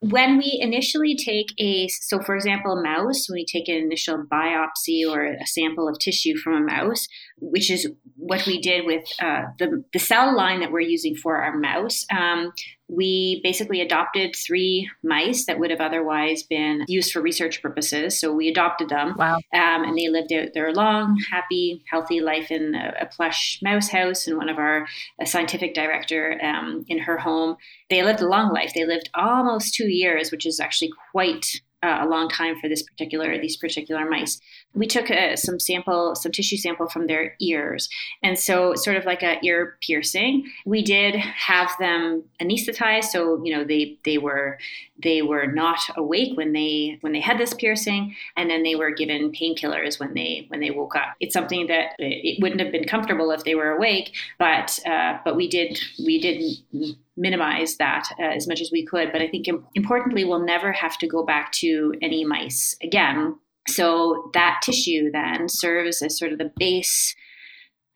[0.00, 4.24] When we initially take a so for example a mouse when we take an initial
[4.32, 7.06] biopsy or a sample of tissue from a mouse
[7.40, 11.36] which is what we did with uh, the, the cell line that we're using for
[11.36, 12.52] our mouse um,
[12.90, 18.18] we basically adopted three mice that would have otherwise been used for research purposes.
[18.18, 19.14] So we adopted them.
[19.16, 19.36] Wow.
[19.36, 23.88] Um, and they lived out their long, happy, healthy life in a, a plush mouse
[23.88, 24.86] house and one of our
[25.24, 27.56] scientific director um, in her home.
[27.88, 28.72] They lived a long life.
[28.74, 32.82] They lived almost two years, which is actually quite uh, a long time for this
[32.82, 34.40] particular these particular mice.
[34.74, 37.88] We took uh, some sample, some tissue sample from their ears,
[38.22, 40.50] and so sort of like a ear piercing.
[40.66, 44.58] We did have them anesthetized, so you know they they were
[45.02, 48.90] they were not awake when they when they had this piercing, and then they were
[48.90, 51.14] given painkillers when they when they woke up.
[51.20, 55.36] It's something that it wouldn't have been comfortable if they were awake, but uh, but
[55.36, 59.12] we did we did minimize that uh, as much as we could.
[59.12, 63.36] But I think importantly, we'll never have to go back to any mice again.
[63.68, 67.14] So that tissue then serves as sort of the base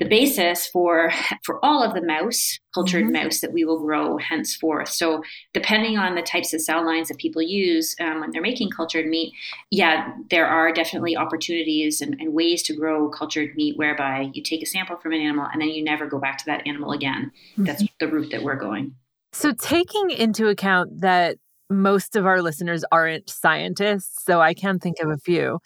[0.01, 1.13] the basis for
[1.45, 3.25] for all of the mouse cultured mm-hmm.
[3.25, 7.19] mouse that we will grow henceforth so depending on the types of cell lines that
[7.19, 9.33] people use um, when they're making cultured meat
[9.71, 14.63] yeah there are definitely opportunities and, and, ways to grow cultured meat whereby you take
[14.63, 17.31] a sample from an animal and then you never go back to that animal again
[17.53, 17.65] mm-hmm.
[17.65, 18.95] that's the route that we're going
[19.35, 25.01] so, taking into account that most of our listeners aren't scientists, so I can think
[25.01, 25.59] of a few.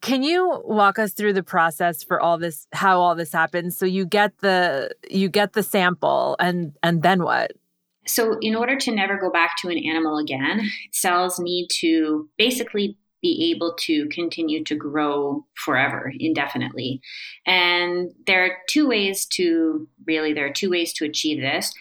[0.00, 3.86] Can you walk us through the process for all this how all this happens so
[3.86, 7.52] you get the you get the sample and and then what?
[8.08, 12.98] So in order to never go back to an animal again, cells need to basically
[13.22, 17.00] be able to continue to grow forever indefinitely.
[17.46, 21.72] And there are two ways to really there are two ways to achieve this.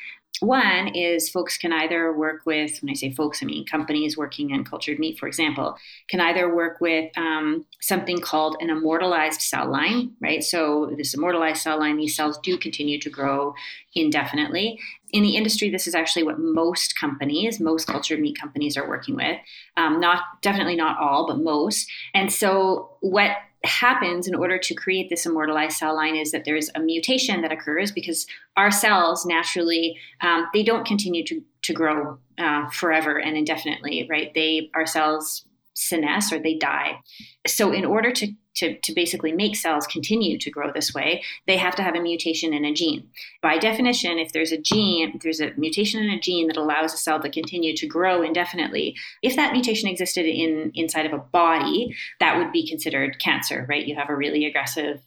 [0.42, 4.50] One is folks can either work with, when I say folks, I mean companies working
[4.50, 5.78] in cultured meat, for example,
[6.10, 10.44] can either work with um, something called an immortalized cell line, right?
[10.44, 13.54] So, this immortalized cell line, these cells do continue to grow
[13.94, 14.80] indefinitely.
[15.12, 19.16] In the industry, this is actually what most companies, most cultured meat companies, are working
[19.16, 19.38] with.
[19.78, 21.88] Um, not definitely not all, but most.
[22.16, 26.70] And so, what happens in order to create this immortalized cell line is that there's
[26.74, 28.26] a mutation that occurs because
[28.58, 34.34] our cells naturally um, they don't continue to, to grow uh, forever and indefinitely right
[34.34, 35.46] they our cells
[35.76, 37.00] senesce or they die.
[37.48, 41.58] So, in order to, to, to basically make cells continue to grow this way, they
[41.58, 43.10] have to have a mutation in a gene.
[43.42, 46.94] By definition, if there's a gene, if there's a mutation in a gene that allows
[46.94, 51.18] a cell to continue to grow indefinitely, if that mutation existed in inside of a
[51.18, 53.86] body, that would be considered cancer, right?
[53.86, 55.02] You have a really aggressive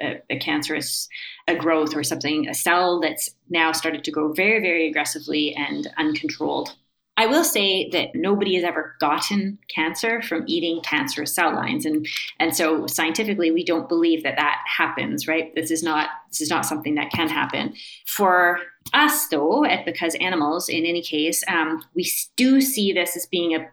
[0.00, 1.08] a, a, cancerous
[1.46, 5.88] a growth or something, a cell that's now started to grow very, very aggressively and
[5.96, 6.74] uncontrolled.
[7.18, 12.06] I will say that nobody has ever gotten cancer from eating cancerous cell lines, and
[12.38, 15.26] and so scientifically we don't believe that that happens.
[15.26, 15.52] Right?
[15.56, 17.74] This is not this is not something that can happen.
[18.06, 18.60] For
[18.94, 23.52] us, though, at because animals, in any case, um, we do see this as being
[23.52, 23.68] a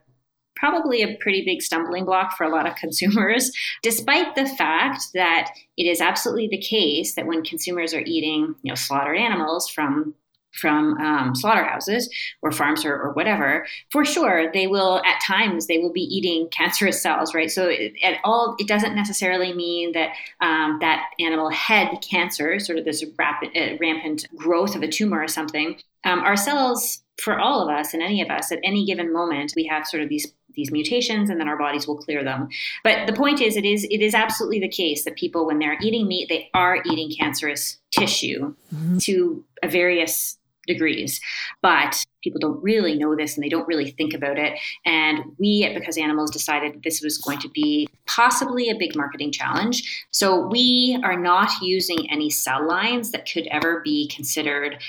[0.56, 3.52] probably a pretty big stumbling block for a lot of consumers,
[3.84, 8.72] despite the fact that it is absolutely the case that when consumers are eating, you
[8.72, 10.16] know, slaughtered animals from
[10.60, 12.10] from um, slaughterhouses
[12.42, 16.48] or farms or, or, whatever, for sure they will at times they will be eating
[16.50, 17.52] cancerous cells, right?
[17.52, 22.80] So it, at all, it doesn't necessarily mean that um, that animal had cancer, sort
[22.80, 25.78] of this rapid, uh, rampant growth of a tumor or something.
[26.04, 29.54] Um, our cells, for all of us and any of us, at any given moment,
[29.56, 32.48] we have sort of these these mutations and then our bodies will clear them
[32.84, 35.78] but the point is it is it is absolutely the case that people when they're
[35.82, 38.98] eating meat they are eating cancerous tissue mm-hmm.
[38.98, 41.20] to a various degrees.
[41.62, 44.58] But people don't really know this and they don't really think about it.
[44.86, 49.32] And we at Because Animals decided this was going to be possibly a big marketing
[49.32, 50.06] challenge.
[50.12, 54.82] So we are not using any cell lines that could ever be considered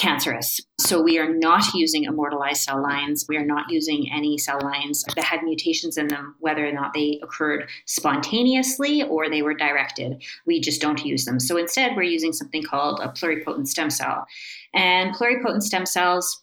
[0.00, 0.60] cancerous.
[0.80, 3.26] So we are not using immortalized cell lines.
[3.28, 6.94] We are not using any cell lines that had mutations in them, whether or not
[6.94, 10.22] they occurred spontaneously or they were directed.
[10.46, 11.38] We just don't use them.
[11.38, 14.24] So instead, we're using something called a pluripotent stem cell.
[14.72, 16.42] And pluripotent stem cells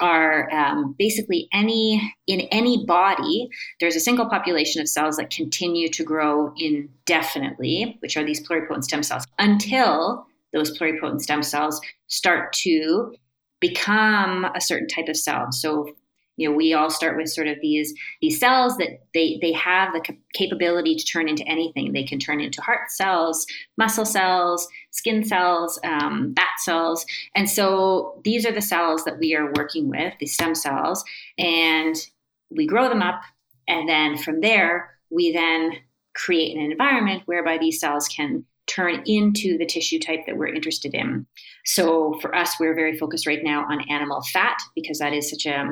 [0.00, 3.48] are um, basically any in any body
[3.80, 8.84] there's a single population of cells that continue to grow indefinitely which are these pluripotent
[8.84, 13.14] stem cells until those pluripotent stem cells start to
[13.60, 15.50] become a certain type of cell.
[15.50, 15.88] So,
[16.36, 19.92] you know, we all start with sort of these these cells that they they have
[19.92, 21.92] the capability to turn into anything.
[21.92, 23.44] They can turn into heart cells,
[23.76, 29.52] muscle cells, skin cells, um, cells, and so these are the cells that we are
[29.56, 31.04] working with, the stem cells,
[31.38, 31.96] and
[32.50, 33.20] we grow them up,
[33.66, 35.72] and then from there we then
[36.14, 40.94] create an environment whereby these cells can turn into the tissue type that we're interested
[40.94, 41.26] in.
[41.64, 45.46] So for us, we're very focused right now on animal fat because that is such
[45.46, 45.66] a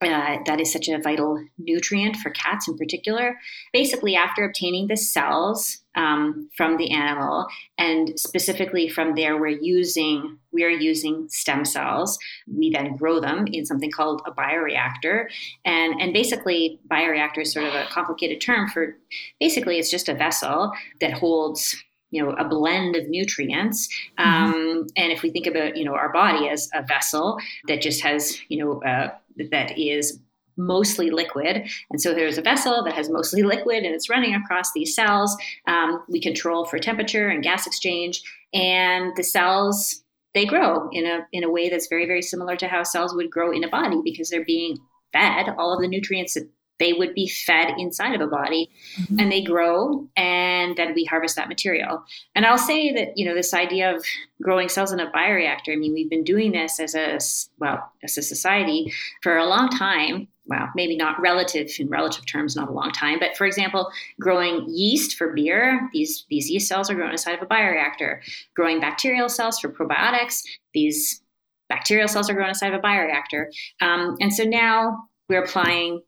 [0.00, 3.38] uh, that is such a vital nutrient for cats in particular.
[3.72, 7.46] Basically, after obtaining the cells um, from the animal,
[7.78, 12.18] and specifically from there, we're using we're using stem cells.
[12.52, 15.26] We then grow them in something called a bioreactor,
[15.64, 18.96] and and basically, bioreactor is sort of a complicated term for
[19.40, 21.76] basically it's just a vessel that holds
[22.14, 24.30] you know a blend of nutrients mm-hmm.
[24.30, 28.00] um, and if we think about you know our body as a vessel that just
[28.02, 29.10] has you know uh,
[29.50, 30.20] that is
[30.56, 34.72] mostly liquid and so there's a vessel that has mostly liquid and it's running across
[34.72, 38.22] these cells um, we control for temperature and gas exchange
[38.52, 42.68] and the cells they grow in a in a way that's very very similar to
[42.68, 44.78] how cells would grow in a body because they're being
[45.12, 49.20] fed all of the nutrients that they would be fed inside of a body mm-hmm.
[49.20, 52.04] and they grow and then we harvest that material.
[52.34, 54.04] And i'll say that you know this idea of
[54.42, 57.18] growing cells in a bioreactor i mean we've been doing this as a
[57.58, 60.28] well as a society for a long time.
[60.46, 64.66] Well maybe not relative in relative terms not a long time but for example growing
[64.68, 68.20] yeast for beer these these yeast cells are grown inside of a bioreactor.
[68.54, 70.42] Growing bacterial cells for probiotics
[70.74, 71.22] these
[71.68, 73.46] bacterial cells are grown inside of a bioreactor.
[73.80, 76.02] Um, and so now we're applying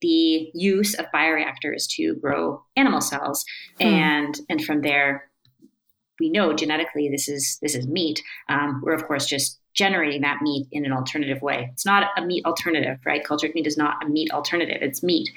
[0.00, 3.44] the use of bioreactors to grow animal cells,
[3.80, 3.86] hmm.
[3.86, 5.30] and and from there,
[6.20, 8.22] we know genetically this is this is meat.
[8.48, 11.70] Um, we're of course just generating that meat in an alternative way.
[11.72, 13.24] It's not a meat alternative, right?
[13.24, 14.78] Cultured meat is not a meat alternative.
[14.80, 15.30] It's meat.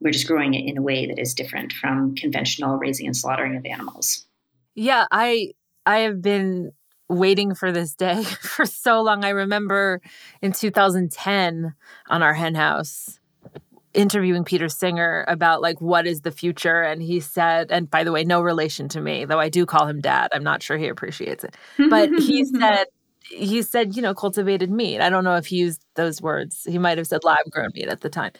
[0.00, 3.56] We're just growing it in a way that is different from conventional raising and slaughtering
[3.56, 4.26] of animals.
[4.74, 5.52] Yeah, I
[5.86, 6.72] I have been
[7.08, 9.24] waiting for this day for so long.
[9.24, 10.00] I remember
[10.40, 11.74] in 2010
[12.08, 13.19] on our hen house,
[13.92, 18.12] interviewing Peter Singer about like what is the future and he said and by the
[18.12, 20.28] way no relation to me though I do call him dad.
[20.32, 21.56] I'm not sure he appreciates it.
[21.88, 22.84] But he said
[23.22, 25.00] he said you know cultivated meat.
[25.00, 26.64] I don't know if he used those words.
[26.68, 28.32] He might have said lab grown meat at the time.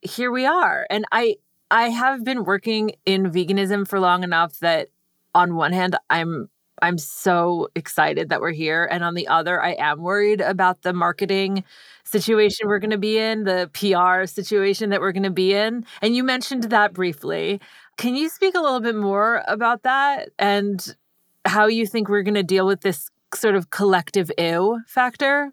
[0.00, 0.86] Here we are.
[0.88, 1.36] And I
[1.70, 4.88] I have been working in veganism for long enough that
[5.34, 6.48] on one hand I'm
[6.82, 8.88] I'm so excited that we're here.
[8.90, 11.64] And on the other, I am worried about the marketing
[12.04, 15.84] situation we're going to be in, the PR situation that we're going to be in.
[16.02, 17.60] And you mentioned that briefly.
[17.96, 20.96] Can you speak a little bit more about that and
[21.44, 25.52] how you think we're going to deal with this sort of collective ew factor?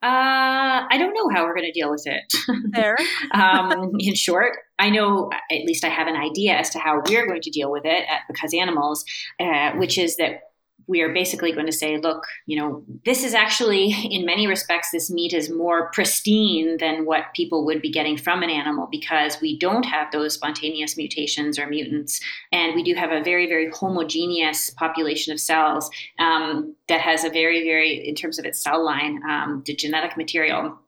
[0.00, 2.32] Uh, I don't know how we're going to deal with it.
[2.70, 2.96] There.
[3.34, 7.26] um, in short, I know at least I have an idea as to how we're
[7.26, 9.04] going to deal with it at Because Animals,
[9.40, 10.42] uh, which is that
[10.88, 14.90] we are basically going to say, look, you know, this is actually, in many respects,
[14.90, 19.40] this meat is more pristine than what people would be getting from an animal because
[19.40, 22.20] we don't have those spontaneous mutations or mutants.
[22.50, 27.30] And we do have a very, very homogeneous population of cells um, that has a
[27.30, 30.78] very, very, in terms of its cell line, um, the genetic material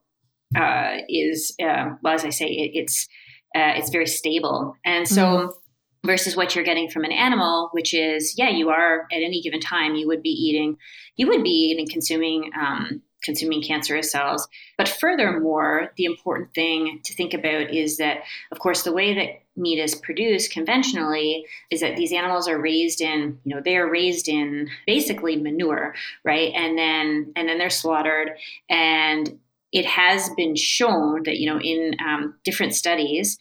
[0.56, 3.06] uh, is, uh, well, as I say, it, it's,
[3.54, 4.76] uh, it's very stable.
[4.84, 5.59] And so, mm-hmm
[6.04, 9.60] versus what you're getting from an animal, which is, yeah, you are at any given
[9.60, 10.76] time, you would be eating,
[11.16, 14.48] you would be eating, and consuming, um, consuming cancerous cells.
[14.78, 19.42] But furthermore, the important thing to think about is that, of course, the way that
[19.56, 23.90] meat is produced conventionally is that these animals are raised in, you know, they are
[23.90, 26.52] raised in basically manure, right?
[26.54, 28.30] And then, and then they're slaughtered
[28.70, 29.38] and
[29.72, 33.38] it has been shown that, you know, in um, different studies,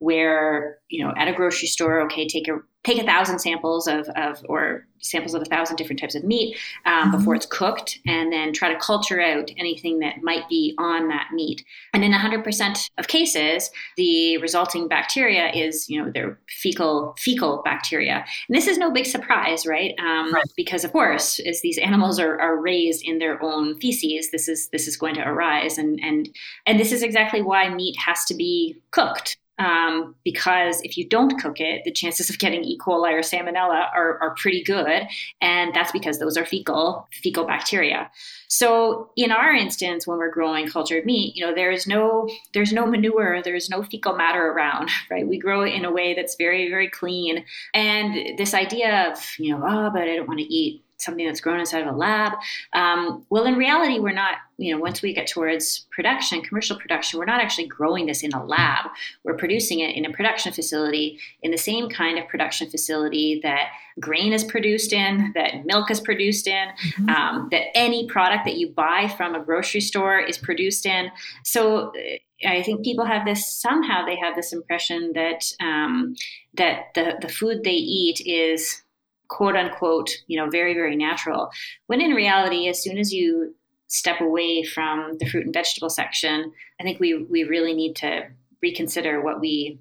[0.00, 4.08] where you know at a grocery store okay take a take a thousand samples of,
[4.10, 6.56] of or samples of a thousand different types of meat
[6.86, 7.18] um, mm-hmm.
[7.18, 11.28] before it's cooked and then try to culture out anything that might be on that
[11.32, 11.64] meat.
[11.92, 18.24] And in 100% of cases the resulting bacteria is you know their fecal fecal bacteria.
[18.48, 20.44] And this is no big surprise right, um, right.
[20.56, 24.68] because of course as these animals are, are raised in their own feces this is
[24.68, 25.78] this is going to arise.
[25.78, 26.28] And and
[26.64, 31.40] and this is exactly why meat has to be cooked um, because if you don't
[31.40, 32.78] cook it, the chances of getting E.
[32.78, 35.02] coli or salmonella are, are pretty good,
[35.40, 38.10] and that's because those are fecal fecal bacteria.
[38.48, 42.86] So in our instance, when we're growing cultured meat, you know there's no there's no
[42.86, 45.26] manure, there's no fecal matter around, right?
[45.26, 47.44] We grow it in a way that's very very clean,
[47.74, 51.40] and this idea of you know oh, but I don't want to eat something that's
[51.40, 52.32] grown inside of a lab.
[52.72, 57.18] Um, well, in reality, we're not, you know, once we get towards production, commercial production,
[57.18, 58.86] we're not actually growing this in a lab.
[59.22, 63.68] We're producing it in a production facility, in the same kind of production facility that
[64.00, 67.08] grain is produced in, that milk is produced in, mm-hmm.
[67.08, 71.10] um, that any product that you buy from a grocery store is produced in.
[71.44, 76.14] So, uh, I think people have this somehow they have this impression that um,
[76.54, 78.82] that the the food they eat is
[79.28, 81.50] quote unquote, you know, very, very natural.
[81.86, 83.54] When in reality, as soon as you
[83.88, 88.28] step away from the fruit and vegetable section, I think we we really need to
[88.62, 89.80] reconsider what we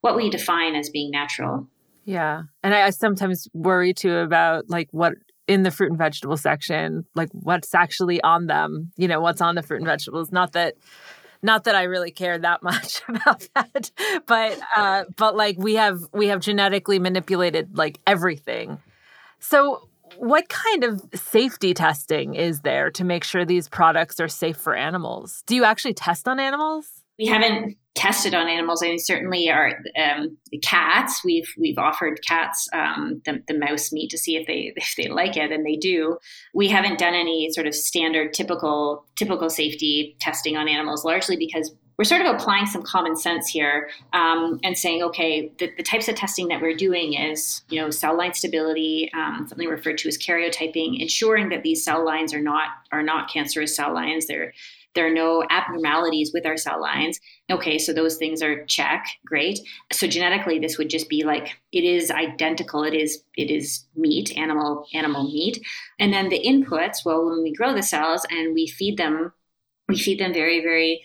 [0.00, 1.68] what we define as being natural.
[2.04, 2.44] Yeah.
[2.62, 5.14] And I, I sometimes worry too about like what
[5.46, 9.54] in the fruit and vegetable section, like what's actually on them, you know, what's on
[9.54, 10.30] the fruit and vegetables.
[10.30, 10.74] Not that
[11.42, 13.90] not that I really care that much about that,
[14.26, 18.80] but uh, but like we have we have genetically manipulated like everything.
[19.40, 24.56] So, what kind of safety testing is there to make sure these products are safe
[24.56, 25.42] for animals?
[25.46, 27.04] Do you actually test on animals?
[27.18, 28.80] We haven't tested on animals.
[28.80, 31.22] I mean, certainly our um, cats.
[31.24, 35.08] We've we've offered cats um, the, the mouse meat to see if they if they
[35.08, 36.16] like it, and they do.
[36.54, 41.74] We haven't done any sort of standard typical typical safety testing on animals, largely because
[41.98, 46.06] we're sort of applying some common sense here um, and saying, okay, the, the, types
[46.06, 50.08] of testing that we're doing is, you know, cell line stability, um, something referred to
[50.08, 54.26] as karyotyping, ensuring that these cell lines are not are not cancerous cell lines.
[54.26, 54.52] They're
[54.94, 57.20] there are no abnormalities with our cell lines.
[57.50, 59.60] Okay, so those things are check, great.
[59.92, 62.84] So genetically, this would just be like it is identical.
[62.84, 65.64] It is it is meat, animal animal meat,
[65.98, 67.04] and then the inputs.
[67.04, 69.32] Well, when we grow the cells and we feed them,
[69.88, 71.02] we feed them very very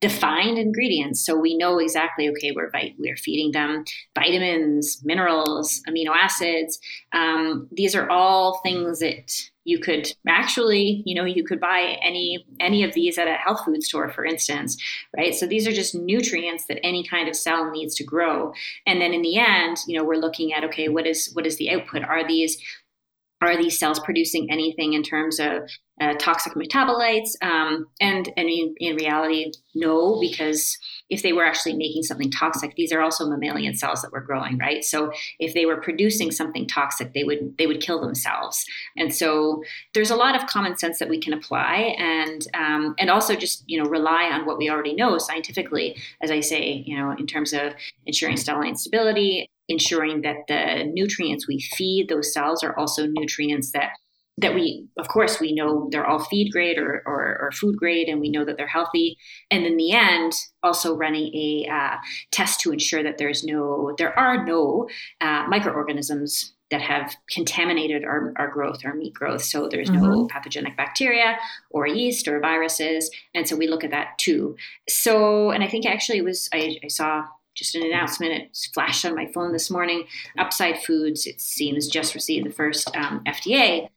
[0.00, 1.24] defined ingredients.
[1.24, 3.84] So we know exactly okay we're we're feeding them
[4.14, 6.78] vitamins minerals amino acids.
[7.12, 9.30] Um, these are all things that
[9.64, 13.62] you could actually you know you could buy any any of these at a health
[13.64, 14.76] food store for instance
[15.16, 15.34] right?
[15.34, 18.54] So these are just nutrients that any kind of cell needs to grow.
[18.86, 21.56] And then in the end you know we're looking at okay what is what is
[21.58, 22.04] the output?
[22.04, 22.56] Are these
[23.48, 25.62] are these cells producing anything in terms of
[26.00, 27.30] uh, toxic metabolites?
[27.42, 30.76] Um, and and in, in, reality, no, because
[31.08, 34.58] if they were actually making something toxic, these are also mammalian cells that were growing,
[34.58, 34.84] right?
[34.84, 38.64] So if they were producing something toxic, they would they would kill themselves.
[38.96, 39.62] And so
[39.94, 43.64] there's a lot of common sense that we can apply, and um, and also just
[43.66, 47.26] you know rely on what we already know scientifically, as I say, you know, in
[47.26, 47.74] terms of
[48.06, 53.70] ensuring cell line stability ensuring that the nutrients we feed those cells are also nutrients
[53.72, 53.90] that
[54.38, 58.08] that we of course we know they're all feed grade or, or, or, food grade
[58.08, 59.18] and we know that they're healthy.
[59.50, 61.96] And in the end also running a uh,
[62.30, 64.88] test to ensure that there's no there are no
[65.20, 69.42] uh, microorganisms that have contaminated our, our growth our meat growth.
[69.42, 70.04] So there's mm-hmm.
[70.04, 71.36] no pathogenic bacteria
[71.70, 73.10] or yeast or viruses.
[73.34, 74.56] And so we look at that too.
[74.88, 77.24] So and i think actually it was i, I saw
[77.54, 78.32] just an announcement.
[78.32, 80.04] It flashed on my phone this morning.
[80.38, 83.88] Upside Foods, it seems, just received the first um, FDA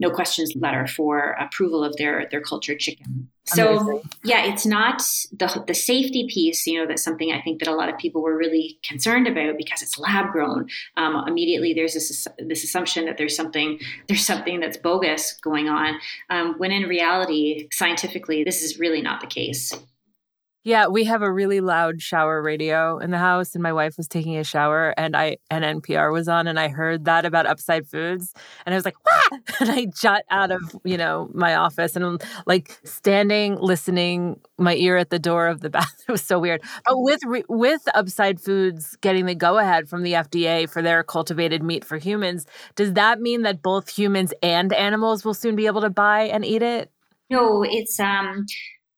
[0.00, 3.28] no questions letter for approval of their their cultured chicken.
[3.44, 4.10] So Amazing.
[4.24, 6.66] yeah, it's not the the safety piece.
[6.66, 9.58] You know, that's something I think that a lot of people were really concerned about
[9.58, 10.68] because it's lab grown.
[10.96, 16.00] Um, immediately, there's this this assumption that there's something there's something that's bogus going on.
[16.30, 19.72] Um, when in reality, scientifically, this is really not the case.
[20.62, 24.06] Yeah, we have a really loud shower radio in the house, and my wife was
[24.06, 27.88] taking a shower, and I and NPR was on, and I heard that about Upside
[27.88, 28.34] Foods,
[28.66, 29.38] and I was like, Wah!
[29.60, 34.74] and I jut out of you know my office, and I'm like standing, listening, my
[34.74, 36.04] ear at the door of the bathroom.
[36.08, 36.60] It was so weird.
[36.84, 41.62] But with with Upside Foods getting the go ahead from the FDA for their cultivated
[41.62, 42.44] meat for humans,
[42.76, 46.44] does that mean that both humans and animals will soon be able to buy and
[46.44, 46.90] eat it?
[47.30, 48.44] No, it's um.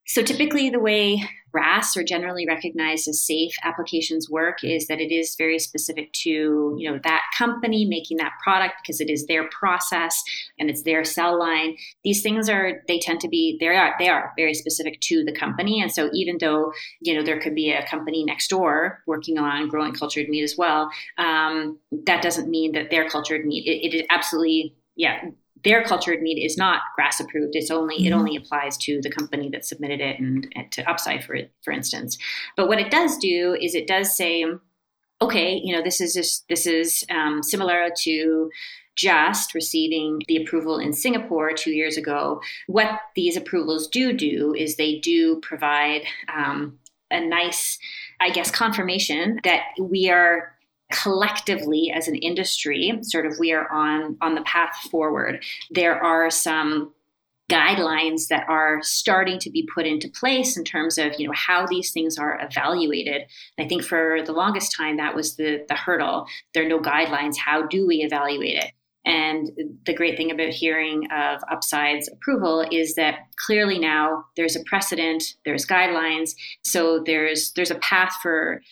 [0.07, 1.23] So typically, the way
[1.53, 6.75] GRAS or generally recognized as safe applications work is that it is very specific to
[6.79, 10.23] you know that company making that product because it is their process
[10.59, 11.77] and it's their cell line.
[12.05, 15.33] These things are they tend to be they are they are very specific to the
[15.33, 19.39] company, and so even though you know there could be a company next door working
[19.39, 23.95] on growing cultured meat as well, um, that doesn't mean that their cultured meat it,
[23.95, 25.23] it absolutely yeah
[25.65, 27.55] their cultured meat is not GRAS approved.
[27.55, 28.07] It's only mm-hmm.
[28.07, 31.73] it only applies to the company that submitted it and, and to Upside for for
[31.73, 32.19] instance.
[32.57, 34.45] But what it does do is it does say,
[35.21, 38.51] okay, you know, this is just this is um, similar to
[38.95, 42.41] just receiving the approval in Singapore two years ago.
[42.67, 46.03] What these approvals do do is they do provide
[46.35, 46.79] um,
[47.11, 47.79] a nice,
[48.21, 50.52] I guess, confirmation that we are
[50.93, 55.43] collectively as an industry sort of we are on on the path forward.
[55.71, 56.93] There are some
[57.51, 61.67] guidelines that are starting to be put into place in terms of you know how
[61.67, 63.23] these things are evaluated.
[63.59, 66.27] And i think for the longest time that was the the hurdle.
[66.55, 67.37] There are no guidelines.
[67.37, 68.73] How do we evaluate it?
[69.05, 69.51] And
[69.85, 75.35] the great thing about hearing of Upside's approval is that clearly now there's a precedent,
[75.45, 78.63] there's guidelines, so there's there's a path for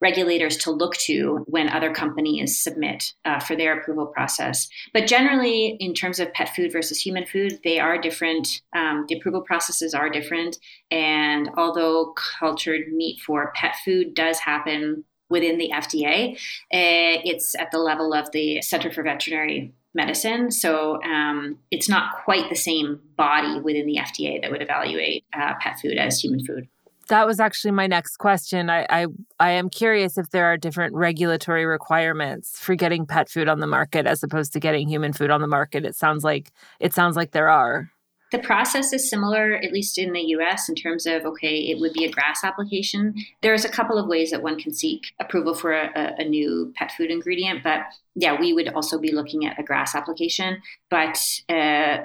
[0.00, 4.68] regulators to look to when other companies submit uh, for their approval process.
[4.92, 8.62] But generally, in terms of pet food versus human food, they are different.
[8.74, 10.56] Um, the approval processes are different.
[10.90, 16.38] And although cultured meat for pet food does happen within the FDA,
[16.72, 20.50] eh, it's at the level of the Center for Veterinary medicine.
[20.50, 25.54] So um, it's not quite the same body within the FDA that would evaluate uh,
[25.60, 26.68] pet food as human food
[27.08, 28.70] that was actually my next question.
[28.70, 29.06] I, I,
[29.40, 33.66] I am curious if there are different regulatory requirements for getting pet food on the
[33.66, 35.84] market as opposed to getting human food on the market.
[35.84, 37.90] It sounds like it sounds like there are.
[38.30, 41.94] The process is similar, at least in the US, in terms of okay, it would
[41.94, 43.14] be a GRAS application.
[43.40, 46.92] There's a couple of ways that one can seek approval for a, a new pet
[46.92, 47.80] food ingredient, but
[48.14, 50.58] yeah, we would also be looking at a GRAS application.
[50.90, 52.04] But uh,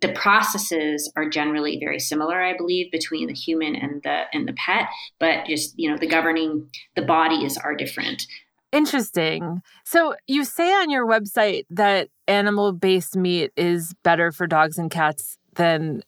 [0.00, 4.52] the processes are generally very similar i believe between the human and the and the
[4.54, 4.88] pet
[5.20, 8.26] but just you know the governing the bodies are different.
[8.72, 9.62] Interesting.
[9.84, 14.90] So you say on your website that animal based meat is better for dogs and
[14.90, 16.02] cats than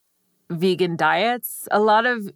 [0.51, 1.68] vegan diets.
[1.70, 2.31] A lot of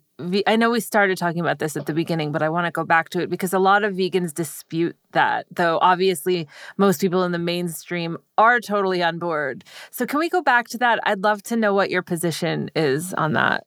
[0.47, 2.85] I know we started talking about this at the beginning, but I want to go
[2.85, 6.47] back to it because a lot of vegans dispute that, though obviously
[6.77, 9.65] most people in the mainstream are totally on board.
[9.91, 11.01] So, can we go back to that?
[11.05, 13.65] I'd love to know what your position is on that.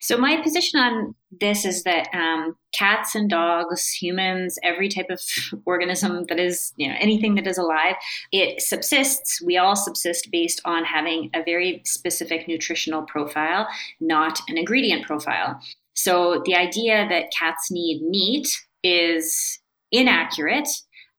[0.00, 5.22] So, my position on this is that um, cats and dogs, humans, every type of
[5.64, 7.94] organism that is, you know, anything that is alive,
[8.32, 9.40] it subsists.
[9.42, 13.68] We all subsist based on having a very specific nutritional profile,
[14.00, 15.60] not an ingredient profile.
[15.94, 18.48] So the idea that cats need meat
[18.82, 20.68] is inaccurate.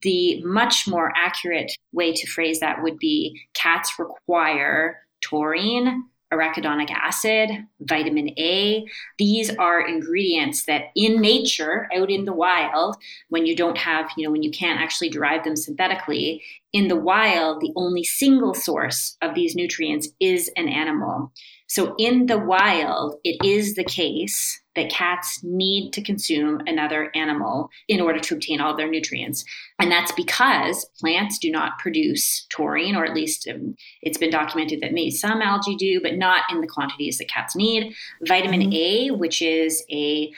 [0.02, 6.04] The much more accurate way to phrase that would be cats require taurine,
[6.34, 7.50] arachidonic acid,
[7.82, 8.86] vitamin A.
[9.18, 12.98] These are ingredients that in nature, out in the wild,
[13.30, 16.44] when you don't have, you know, when you can't actually derive them synthetically,
[16.74, 21.32] in the wild, the only single source of these nutrients is an animal.
[21.68, 27.70] So in the wild, it is the case that cats need to consume another animal
[27.88, 29.46] in order to obtain all their nutrients.
[29.80, 34.82] And that's because plants do not produce taurine, or at least um, it's been documented
[34.82, 37.94] that maybe some algae do, but not in the quantities that cats need.
[38.28, 39.12] Vitamin mm-hmm.
[39.12, 40.32] A, which is a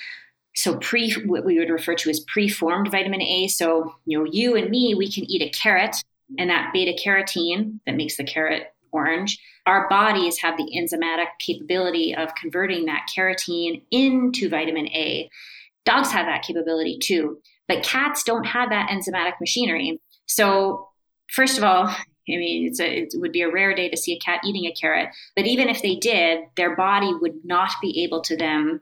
[0.56, 3.48] so pre what we would refer to as preformed vitamin A.
[3.48, 6.02] So you know, you and me, we can eat a carrot,
[6.38, 12.16] and that beta carotene that makes the carrot orange, our bodies have the enzymatic capability
[12.16, 15.30] of converting that carotene into vitamin A.
[15.86, 20.00] Dogs have that capability too, but cats don't have that enzymatic machinery.
[20.26, 20.90] So,
[21.32, 21.88] first of all,
[22.28, 24.74] I mean, a, it would be a rare day to see a cat eating a
[24.74, 28.82] carrot, but even if they did, their body would not be able to then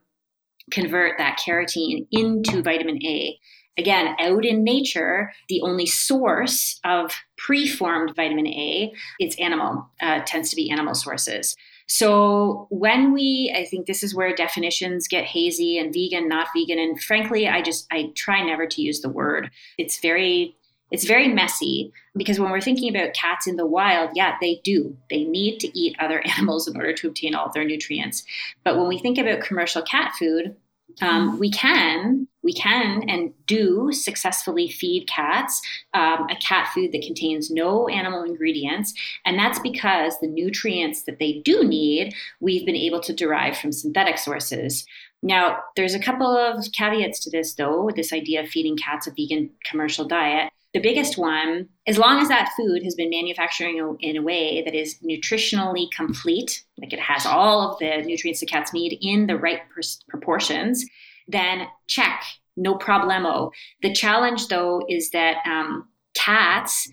[0.72, 3.38] convert that carotene into vitamin A.
[3.78, 10.50] Again, out in nature, the only source of preformed vitamin A, it's animal, uh, tends
[10.52, 11.56] to be animal sources.
[11.88, 16.80] So when we, I think this is where definitions get hazy and vegan, not vegan,
[16.80, 19.52] and frankly, I just I try never to use the word.
[19.78, 20.56] It's very
[20.92, 24.96] it's very messy because when we're thinking about cats in the wild, yeah, they do.
[25.10, 28.24] They need to eat other animals in order to obtain all their nutrients.
[28.64, 30.56] But when we think about commercial cat food,
[31.02, 35.62] um, we can we can and do successfully feed cats
[35.94, 38.94] um, a cat food that contains no animal ingredients.
[39.26, 43.72] And that's because the nutrients that they do need we've been able to derive from
[43.72, 44.86] synthetic sources.
[45.22, 49.12] Now there's a couple of caveats to this though this idea of feeding cats a
[49.12, 50.52] vegan commercial diet.
[50.74, 54.74] The biggest one, as long as that food has been manufacturing in a way that
[54.74, 59.38] is nutritionally complete, like it has all of the nutrients the cats need in the
[59.38, 59.62] right
[60.10, 60.84] proportions,
[61.28, 62.24] then check,
[62.56, 63.52] no problemo.
[63.82, 66.90] The challenge, though, is that um, cats,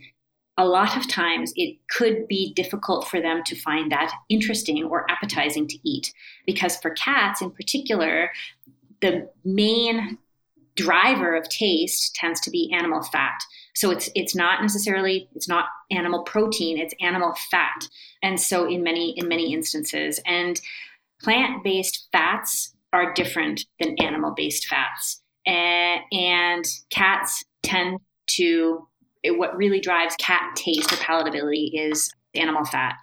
[0.57, 5.11] a lot of times, it could be difficult for them to find that interesting or
[5.11, 6.13] appetizing to eat.
[6.47, 8.31] Because for cats in particular,
[9.01, 10.19] the main
[10.77, 13.39] driver of taste tends to be animal fat.
[13.75, 17.89] So it's it's not necessarily it's not animal protein, it's animal fat.
[18.23, 20.61] And so in many in many instances and
[21.23, 25.23] plant-based fats are different than animal-based fats.
[25.47, 28.01] And, and cats tend
[28.33, 28.87] to
[29.25, 32.95] what really drives cat taste or palatability is animal fat.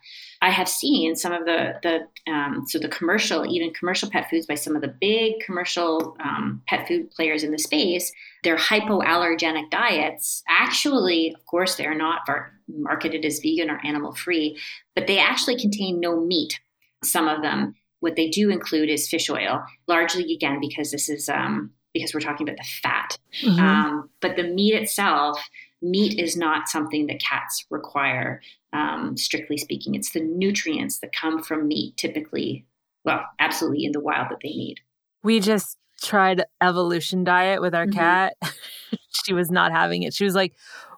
[0.41, 4.45] I have seen some of the the um, so the commercial, even commercial pet foods
[4.45, 8.11] by some of the big commercial um, pet food players in the space.
[8.43, 12.21] Their hypoallergenic diets actually, of course, they are not
[12.67, 14.57] marketed as vegan or animal free,
[14.95, 16.59] but they actually contain no meat.
[17.03, 17.75] Some of them.
[17.99, 22.19] What they do include is fish oil, largely again because this is um, because we're
[22.19, 23.17] talking about the fat.
[23.43, 23.59] Mm-hmm.
[23.59, 25.39] Um, but the meat itself
[25.81, 28.41] meat is not something that cats require,
[28.73, 29.95] um, strictly speaking.
[29.95, 32.65] It's the nutrients that come from meat, typically,
[33.03, 34.79] well, absolutely in the wild that they need.
[35.23, 37.99] We just tried evolution diet with our mm-hmm.
[37.99, 38.33] cat.
[39.25, 40.13] she was not having it.
[40.13, 40.53] She was like,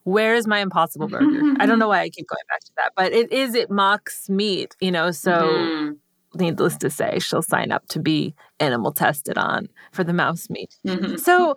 [0.06, 1.56] Where's my impossible burger?
[1.60, 4.30] I don't know why I keep going back to that, but it is, it mocks
[4.30, 5.32] meat, you know, so.
[5.32, 5.92] Mm-hmm
[6.36, 10.76] needless to say, she'll sign up to be animal tested on for the mouse meat.
[10.86, 11.18] Mm-hmm.
[11.18, 11.56] So,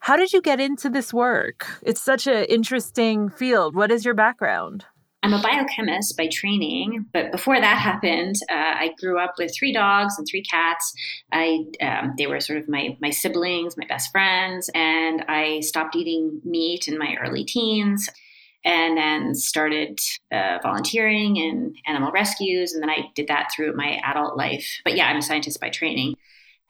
[0.00, 1.66] how did you get into this work?
[1.82, 3.74] It's such an interesting field.
[3.74, 4.84] What is your background?
[5.22, 9.72] I'm a biochemist by training, but before that happened, uh, I grew up with three
[9.72, 10.92] dogs and three cats.
[11.32, 15.96] I um, they were sort of my my siblings, my best friends, and I stopped
[15.96, 18.08] eating meat in my early teens,
[18.64, 19.98] and then started
[20.32, 24.66] uh, volunteering in animal rescues, and then I did that through my adult life.
[24.84, 26.14] But yeah, I'm a scientist by training.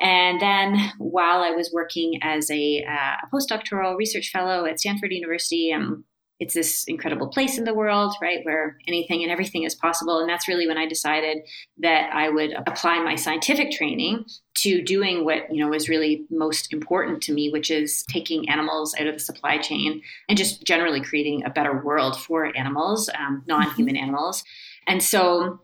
[0.01, 5.13] And then while I was working as a, uh, a postdoctoral research fellow at Stanford
[5.13, 6.05] University, um,
[6.41, 10.21] it's this incredible place in the world, right, where anything and everything is possible.
[10.21, 11.39] And that's really when I decided
[11.79, 14.25] that I would apply my scientific training
[14.59, 18.95] to doing what you know is really most important to me, which is taking animals
[19.01, 23.43] out of the supply chain and just generally creating a better world for animals, um,
[23.47, 24.05] non-human mm-hmm.
[24.05, 24.45] animals.
[24.87, 25.61] And so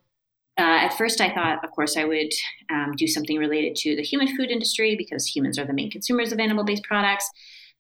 [0.57, 2.33] uh, at first, I thought, of course, I would
[2.71, 6.33] um, do something related to the human food industry because humans are the main consumers
[6.33, 7.29] of animal based products.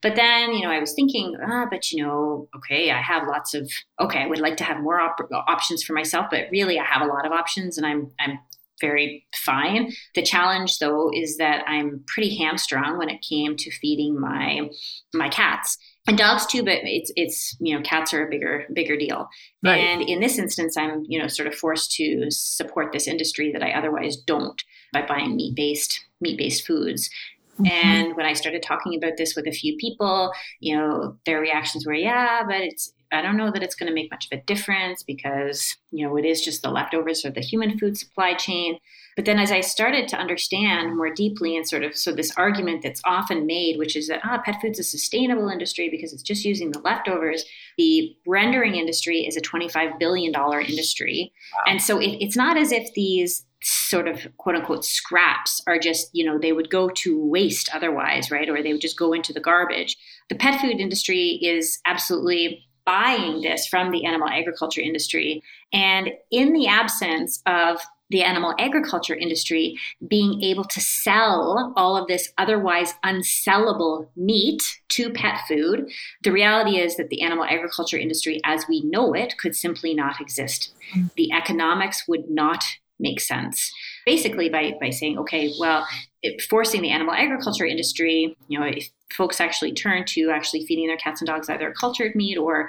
[0.02, 3.54] But then, you know, I was thinking, ah, but you know, okay, I have lots
[3.54, 3.70] of,
[4.00, 7.02] okay, I would like to have more op- options for myself, but really, I have
[7.02, 8.38] a lot of options, and I'm I'm
[8.80, 9.92] very fine.
[10.14, 14.68] The challenge, though, is that I'm pretty hamstrung when it came to feeding my
[15.14, 18.96] my cats and dogs too but it's it's you know cats are a bigger bigger
[18.96, 19.28] deal
[19.62, 19.78] right.
[19.78, 23.62] and in this instance i'm you know sort of forced to support this industry that
[23.62, 27.08] i otherwise don't by buying meat based meat based foods
[27.54, 27.66] mm-hmm.
[27.66, 31.86] and when i started talking about this with a few people you know their reactions
[31.86, 34.42] were yeah but it's I don't know that it's going to make much of a
[34.42, 38.78] difference because, you know, it is just the leftovers of the human food supply chain.
[39.16, 42.82] But then as I started to understand more deeply and sort of so this argument
[42.82, 46.44] that's often made, which is that ah, pet food's a sustainable industry because it's just
[46.44, 47.44] using the leftovers.
[47.78, 51.32] The rendering industry is a $25 billion industry.
[51.54, 51.72] Wow.
[51.72, 56.10] And so it, it's not as if these sort of quote unquote scraps are just,
[56.12, 58.48] you know, they would go to waste otherwise, right?
[58.48, 59.96] Or they would just go into the garbage.
[60.28, 65.42] The pet food industry is absolutely buying this from the animal agriculture industry.
[65.72, 72.06] And in the absence of the animal agriculture industry being able to sell all of
[72.06, 75.90] this otherwise unsellable meat to pet food,
[76.22, 80.20] the reality is that the animal agriculture industry as we know it could simply not
[80.20, 80.74] exist.
[80.94, 81.10] Mm.
[81.14, 82.62] The economics would not
[83.04, 83.70] make sense.
[84.04, 85.86] Basically, by, by saying, okay, well,
[86.22, 90.88] it, forcing the animal agriculture industry, you know, if folks actually turn to actually feeding
[90.88, 92.68] their cats and dogs either cultured meat or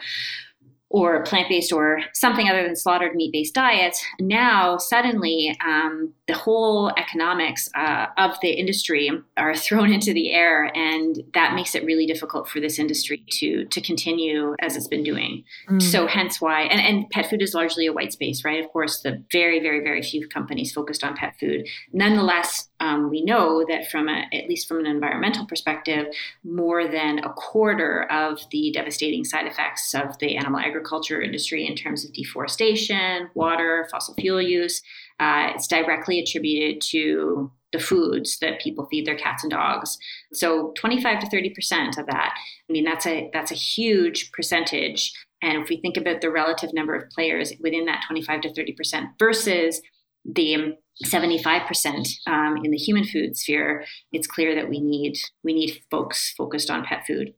[0.90, 6.34] or plant based or something other than slaughtered meat based diets, now suddenly um, the
[6.34, 11.84] whole economics uh, of the industry are thrown into the air, and that makes it
[11.86, 15.44] really difficult for this industry to to continue as it's been doing.
[15.70, 15.82] Mm.
[15.82, 18.64] So, hence why, and, and pet food is largely a white space, right?
[18.64, 21.68] Of course, the very, very, very few companies focused on pet food.
[21.94, 26.08] Nonetheless, um, we know that from a, at least from an environmental perspective,
[26.44, 31.76] more than a quarter of the devastating side effects of the animal agriculture industry in
[31.76, 34.82] terms of deforestation, water, fossil fuel use,
[35.20, 39.98] uh, it's directly attributed to the foods that people feed their cats and dogs.
[40.34, 42.34] So 25 to 30 percent of that.
[42.70, 45.14] I mean, that's a that's a huge percentage.
[45.42, 48.74] And if we think about the relative number of players within that 25 to 30
[48.74, 49.82] percent versus
[50.26, 55.82] the 75% um, in the human food sphere, it's clear that we need we need
[55.92, 57.34] folks focused on pet food.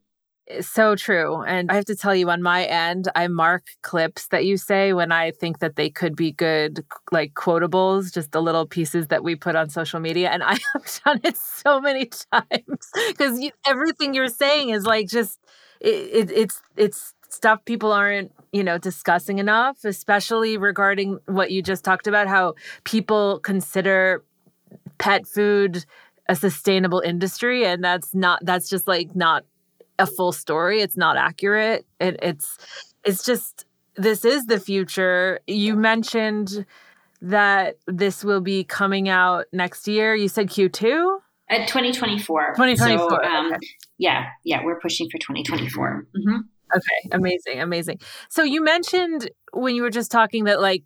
[0.61, 1.41] So true.
[1.41, 4.93] And I have to tell you, on my end, I mark clips that you say
[4.93, 9.25] when I think that they could be good, like quotables, just the little pieces that
[9.25, 10.29] we put on social media.
[10.29, 15.38] And I have done it so many times because everything you're saying is like just,
[15.81, 21.61] it, it, it's, it's stuff people aren't you know discussing enough especially regarding what you
[21.61, 22.53] just talked about how
[22.84, 24.23] people consider
[24.97, 25.86] pet food
[26.30, 29.43] a sustainable industry and that's not that's just like not
[29.99, 30.82] a full story.
[30.82, 31.86] It's not accurate.
[31.99, 32.57] It, it's
[33.03, 33.65] it's just
[33.95, 35.39] this is the future.
[35.47, 36.65] You mentioned
[37.21, 40.15] that this will be coming out next year.
[40.15, 41.19] You said q2
[41.49, 43.57] at 2024 2024 so, um, okay.
[43.97, 46.39] yeah yeah we're pushing for 2024 mm-hmm.
[46.76, 47.99] Okay, amazing, amazing.
[48.30, 50.84] So you mentioned when you were just talking that like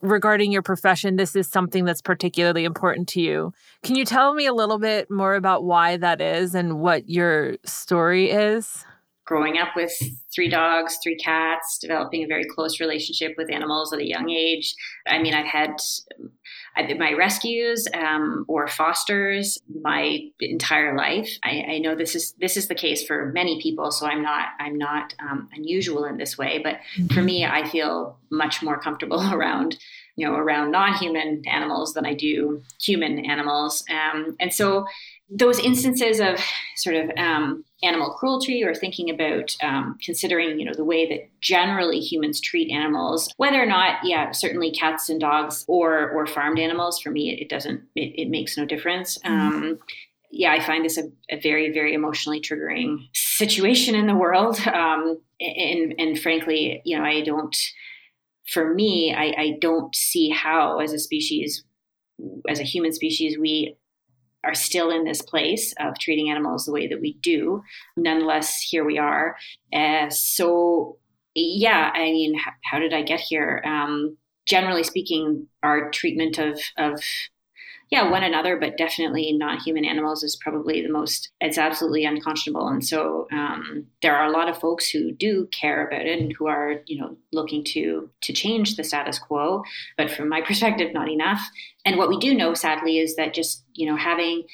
[0.00, 3.52] regarding your profession this is something that's particularly important to you.
[3.82, 7.56] Can you tell me a little bit more about why that is and what your
[7.64, 8.84] story is?
[9.26, 9.92] growing up with
[10.34, 14.74] three dogs, three cats, developing a very close relationship with animals at a young age.
[15.06, 15.76] I mean, I've had
[16.98, 21.38] my rescues um, or fosters my entire life.
[21.42, 24.48] I, I, know this is this is the case for many people, so I'm not
[24.58, 26.60] I'm not um, unusual in this way.
[26.62, 26.80] But
[27.12, 29.76] for me, I feel much more comfortable around
[30.16, 34.86] you know around non-human animals than I do human animals, um, and so
[35.30, 36.38] those instances of
[36.76, 41.28] sort of um, animal cruelty or thinking about um, considering you know the way that
[41.40, 46.58] generally humans treat animals whether or not yeah certainly cats and dogs or or farmed
[46.58, 49.56] animals for me it, doesn't it, it, makes no difference mm-hmm.
[49.56, 49.78] um,
[50.30, 55.18] yeah i find this a, a, very very emotionally triggering situation in the world um,
[55.40, 57.56] and and frankly you know i don't
[58.46, 61.64] for me I, I don't see how as a species
[62.46, 63.76] as a human species we
[64.44, 67.62] are still in this place of treating animals the way that we do.
[67.96, 69.36] Nonetheless, here we are.
[69.72, 70.98] Uh, so,
[71.34, 73.62] yeah, I mean, how, how did I get here?
[73.64, 74.16] Um,
[74.46, 77.00] generally speaking, our treatment of of
[77.90, 81.30] yeah, one another, but definitely not human animals is probably the most.
[81.40, 85.86] It's absolutely unconscionable, and so um, there are a lot of folks who do care
[85.86, 89.62] about it and who are, you know, looking to to change the status quo.
[89.96, 91.40] But from my perspective, not enough.
[91.84, 94.44] And what we do know, sadly, is that just you know having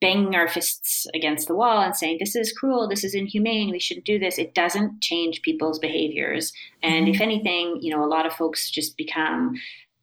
[0.00, 3.78] banging our fists against the wall and saying this is cruel this is inhumane we
[3.78, 7.14] shouldn't do this it doesn't change people's behaviors and mm-hmm.
[7.14, 9.54] if anything you know a lot of folks just become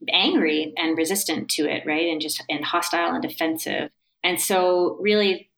[0.09, 2.09] angry and resistant to it, right?
[2.09, 3.89] And just and hostile and defensive.
[4.23, 5.49] And so really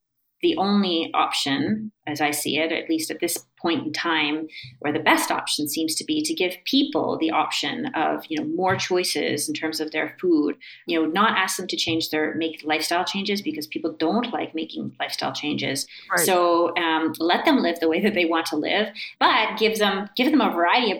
[0.42, 4.48] the only option, as I see it, at least at this point in time,
[4.80, 8.46] where the best option seems to be to give people the option of, you know,
[8.56, 10.56] more choices in terms of their food.
[10.88, 14.56] You know, not ask them to change their make lifestyle changes because people don't like
[14.56, 15.86] making lifestyle changes.
[16.10, 16.26] Right.
[16.26, 18.88] So um, let them live the way that they want to live,
[19.20, 21.00] but give them give them a variety of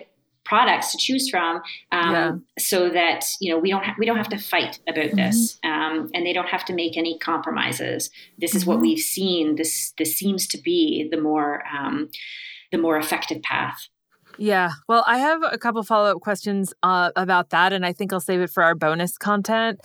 [0.50, 2.32] products to choose from um, yeah.
[2.58, 5.16] so that you know we don't ha- we don't have to fight about mm-hmm.
[5.16, 8.72] this um, and they don't have to make any compromises this is mm-hmm.
[8.72, 12.10] what we've seen this this seems to be the more um,
[12.72, 13.88] the more effective path
[14.38, 14.70] yeah.
[14.88, 18.20] Well, I have a couple follow up questions uh, about that, and I think I'll
[18.20, 19.80] save it for our bonus content.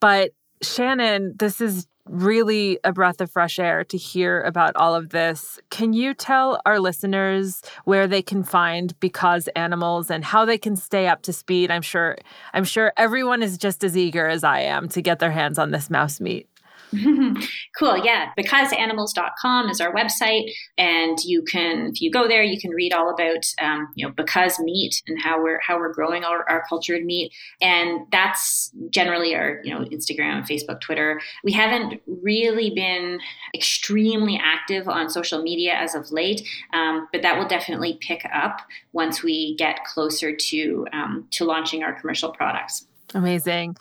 [0.00, 0.32] But
[0.62, 5.58] Shannon, this is really a breath of fresh air to hear about all of this.
[5.70, 10.76] Can you tell our listeners where they can find because animals and how they can
[10.76, 11.70] stay up to speed?
[11.70, 12.16] I'm sure
[12.52, 15.70] I'm sure everyone is just as eager as I am to get their hands on
[15.70, 16.48] this mouse meat.
[17.78, 17.98] cool.
[18.04, 18.30] Yeah.
[18.38, 20.50] Becauseanimals.com is our website.
[20.76, 24.12] And you can, if you go there, you can read all about, um, you know,
[24.16, 27.32] because meat and how we're, how we're growing our, our cultured meat.
[27.60, 31.20] And that's generally our, you know, Instagram, Facebook, Twitter.
[31.44, 33.20] We haven't really been
[33.54, 38.60] extremely active on social media as of late, um, but that will definitely pick up
[38.92, 42.86] once we get closer to, um, to launching our commercial products.
[43.14, 43.76] Amazing.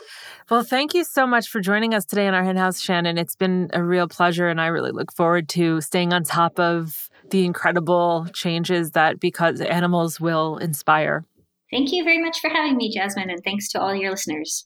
[0.49, 3.17] Well, thank you so much for joining us today in our hen house, Shannon.
[3.17, 7.09] It's been a real pleasure, and I really look forward to staying on top of
[7.29, 11.25] the incredible changes that because animals will inspire.
[11.69, 14.65] Thank you very much for having me, Jasmin, and thanks to all your listeners.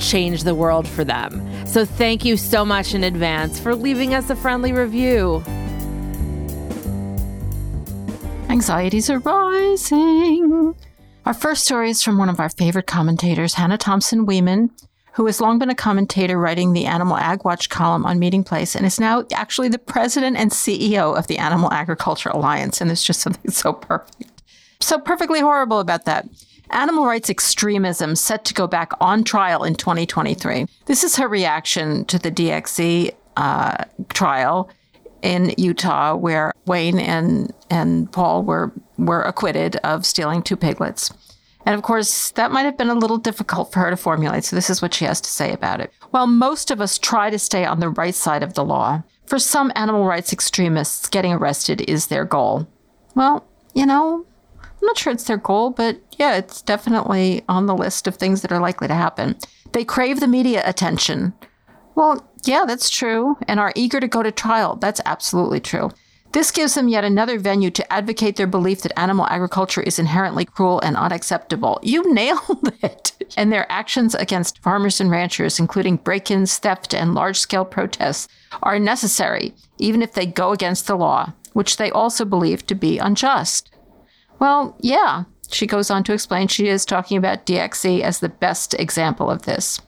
[0.00, 1.66] change the world for them.
[1.66, 5.42] So thank you so much in advance for leaving us a friendly review.
[8.48, 10.74] Anxieties are rising.
[11.24, 14.70] Our first story is from one of our favorite commentators, Hannah Thompson Weeman,
[15.12, 18.86] who has long been a commentator writing the Animal Ag Watch column on Meatingplace and
[18.86, 22.80] is now actually the president and CEO of the Animal Agriculture Alliance.
[22.80, 24.42] And there's just something so perfect,
[24.80, 26.26] so perfectly horrible about that.
[26.72, 30.66] Animal rights extremism set to go back on trial in 2023.
[30.86, 34.70] This is her reaction to the DXE uh, trial
[35.22, 41.12] in Utah, where Wayne and and Paul were were acquitted of stealing two piglets.
[41.66, 44.44] And of course, that might have been a little difficult for her to formulate.
[44.44, 45.92] So this is what she has to say about it.
[46.10, 49.38] While most of us try to stay on the right side of the law, for
[49.38, 52.66] some animal rights extremists, getting arrested is their goal.
[53.14, 54.26] Well, you know,
[54.80, 58.40] I'm not sure it's their goal, but yeah, it's definitely on the list of things
[58.42, 59.36] that are likely to happen.
[59.72, 61.34] They crave the media attention.
[61.94, 64.76] Well, yeah, that's true, and are eager to go to trial.
[64.76, 65.90] That's absolutely true.
[66.32, 70.44] This gives them yet another venue to advocate their belief that animal agriculture is inherently
[70.44, 71.80] cruel and unacceptable.
[71.82, 73.12] You nailed it.
[73.36, 78.28] And their actions against farmers and ranchers, including break ins, theft, and large scale protests,
[78.62, 82.98] are necessary, even if they go against the law, which they also believe to be
[82.98, 83.70] unjust.
[84.40, 88.74] Well, yeah, she goes on to explain she is talking about DXE as the best
[88.74, 89.80] example of this.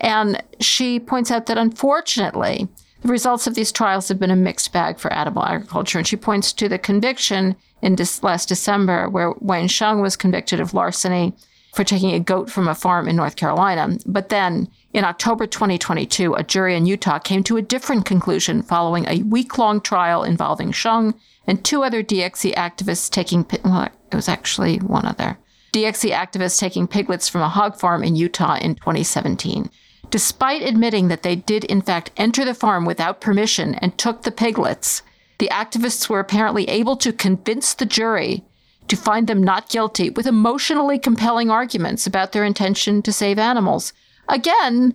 [0.00, 2.68] And she points out that unfortunately,
[3.02, 5.98] the results of these trials have been a mixed bag for animal agriculture.
[5.98, 10.60] And she points to the conviction in this last December where Wayne Hsiung was convicted
[10.60, 11.32] of larceny
[11.74, 13.96] for taking a goat from a farm in North Carolina.
[14.04, 19.06] But then in October 2022, a jury in Utah came to a different conclusion following
[19.06, 21.14] a week long trial involving Hsiung
[21.48, 25.38] and two other DXE activists taking, well, it was actually one other,
[25.72, 29.70] DXE activists taking piglets from a hog farm in Utah in 2017.
[30.10, 34.30] Despite admitting that they did, in fact, enter the farm without permission and took the
[34.30, 35.02] piglets,
[35.38, 38.44] the activists were apparently able to convince the jury
[38.88, 43.92] to find them not guilty with emotionally compelling arguments about their intention to save animals.
[44.28, 44.94] Again,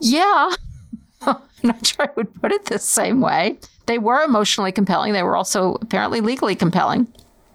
[0.00, 0.50] yeah,
[1.22, 3.58] I'm not sure I would put it the same way.
[3.86, 5.12] They were emotionally compelling.
[5.12, 7.12] They were also apparently legally compelling.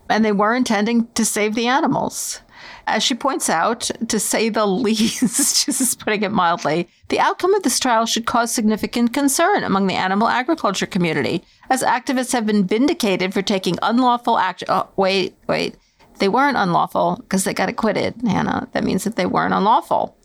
[0.09, 2.41] And they were intending to save the animals.
[2.87, 7.63] As she points out, to say the least, just putting it mildly, the outcome of
[7.63, 12.65] this trial should cause significant concern among the animal agriculture community, as activists have been
[12.65, 14.67] vindicated for taking unlawful action.
[14.71, 15.75] Oh, wait, wait.
[16.17, 18.67] They weren't unlawful because they got acquitted, Hannah.
[18.73, 20.17] That means that they weren't unlawful.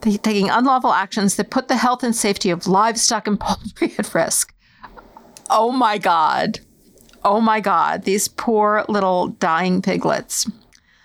[0.00, 4.54] taking unlawful actions that put the health and safety of livestock and poultry at risk.
[5.50, 6.60] Oh my God.
[7.24, 8.04] Oh my God.
[8.04, 10.50] These poor little dying piglets.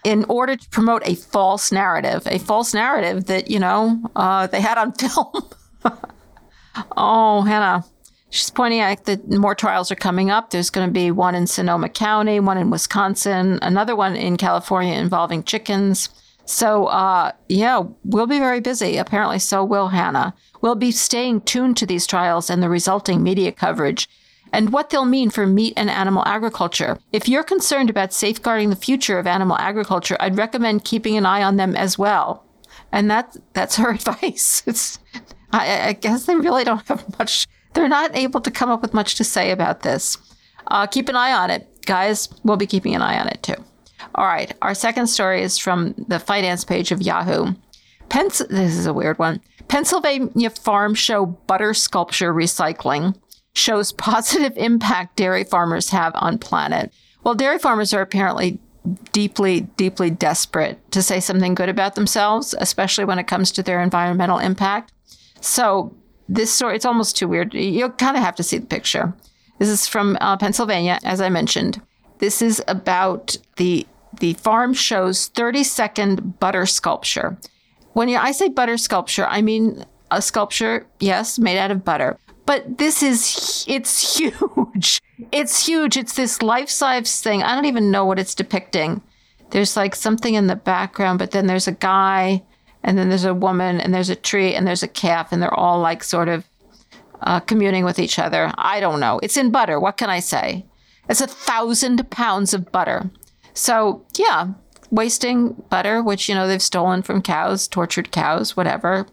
[0.03, 4.59] In order to promote a false narrative, a false narrative that, you know, uh, they
[4.59, 5.49] had on film.
[6.97, 7.85] oh, Hannah.
[8.29, 10.49] She's pointing out that more trials are coming up.
[10.49, 14.95] There's going to be one in Sonoma County, one in Wisconsin, another one in California
[14.95, 16.09] involving chickens.
[16.45, 18.97] So, uh, yeah, we'll be very busy.
[18.97, 20.33] Apparently, so will Hannah.
[20.61, 24.09] We'll be staying tuned to these trials and the resulting media coverage
[24.53, 26.99] and what they'll mean for meat and animal agriculture.
[27.11, 31.41] If you're concerned about safeguarding the future of animal agriculture, I'd recommend keeping an eye
[31.41, 32.45] on them as well.
[32.91, 34.63] And that that's her advice.
[34.67, 34.99] It's,
[35.51, 37.47] I, I guess they really don't have much.
[37.73, 40.17] They're not able to come up with much to say about this.
[40.67, 42.29] Uh, keep an eye on it, guys.
[42.43, 43.55] We'll be keeping an eye on it too.
[44.15, 44.53] All right.
[44.61, 47.55] Our second story is from the finance page of Yahoo.
[48.09, 49.41] Pens- this is a weird one.
[49.67, 53.15] Pennsylvania farm show butter sculpture recycling
[53.55, 56.91] shows positive impact dairy farmers have on planet.
[57.23, 58.59] Well, dairy farmers are apparently
[59.13, 63.81] deeply, deeply desperate to say something good about themselves, especially when it comes to their
[63.81, 64.91] environmental impact.
[65.39, 65.95] So
[66.27, 67.53] this story, it's almost too weird.
[67.53, 69.13] You'll kind of have to see the picture.
[69.59, 71.81] This is from uh, Pennsylvania, as I mentioned.
[72.19, 73.87] This is about the
[74.19, 77.37] the farm show's 30 second butter sculpture.
[77.93, 82.17] When you I say butter sculpture, I mean a sculpture, yes, made out of butter.
[82.45, 85.01] But this is, it's huge.
[85.31, 85.95] It's huge.
[85.95, 87.41] It's this life size thing.
[87.41, 89.01] I don't even know what it's depicting.
[89.51, 92.43] There's like something in the background, but then there's a guy,
[92.83, 95.53] and then there's a woman, and there's a tree, and there's a calf, and they're
[95.53, 96.43] all like sort of
[97.21, 98.51] uh, communing with each other.
[98.57, 99.19] I don't know.
[99.23, 99.79] It's in butter.
[99.79, 100.65] What can I say?
[101.07, 103.09] It's a thousand pounds of butter.
[103.53, 104.53] So, yeah,
[104.89, 109.07] wasting butter, which, you know, they've stolen from cows, tortured cows, whatever.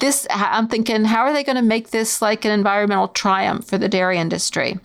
[0.00, 3.78] This, I'm thinking, how are they going to make this like an environmental triumph for
[3.78, 4.78] the dairy industry?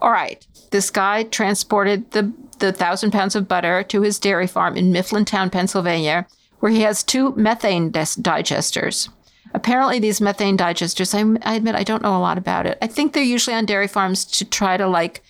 [0.00, 4.76] All right, this guy transported the, the thousand pounds of butter to his dairy farm
[4.76, 6.26] in Mifflintown, Pennsylvania,
[6.60, 9.08] where he has two methane digesters.
[9.54, 12.78] Apparently, these methane digesters, I, I admit I don't know a lot about it.
[12.80, 15.22] I think they're usually on dairy farms to try to like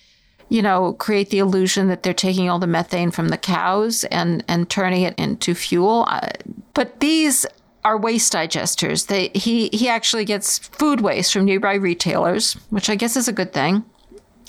[0.49, 4.43] you know, create the illusion that they're taking all the methane from the cows and
[4.47, 6.05] and turning it into fuel.
[6.07, 6.29] Uh,
[6.75, 7.45] but these
[7.85, 9.07] are waste digesters.
[9.07, 13.33] They he he actually gets food waste from nearby retailers, which I guess is a
[13.33, 13.83] good thing.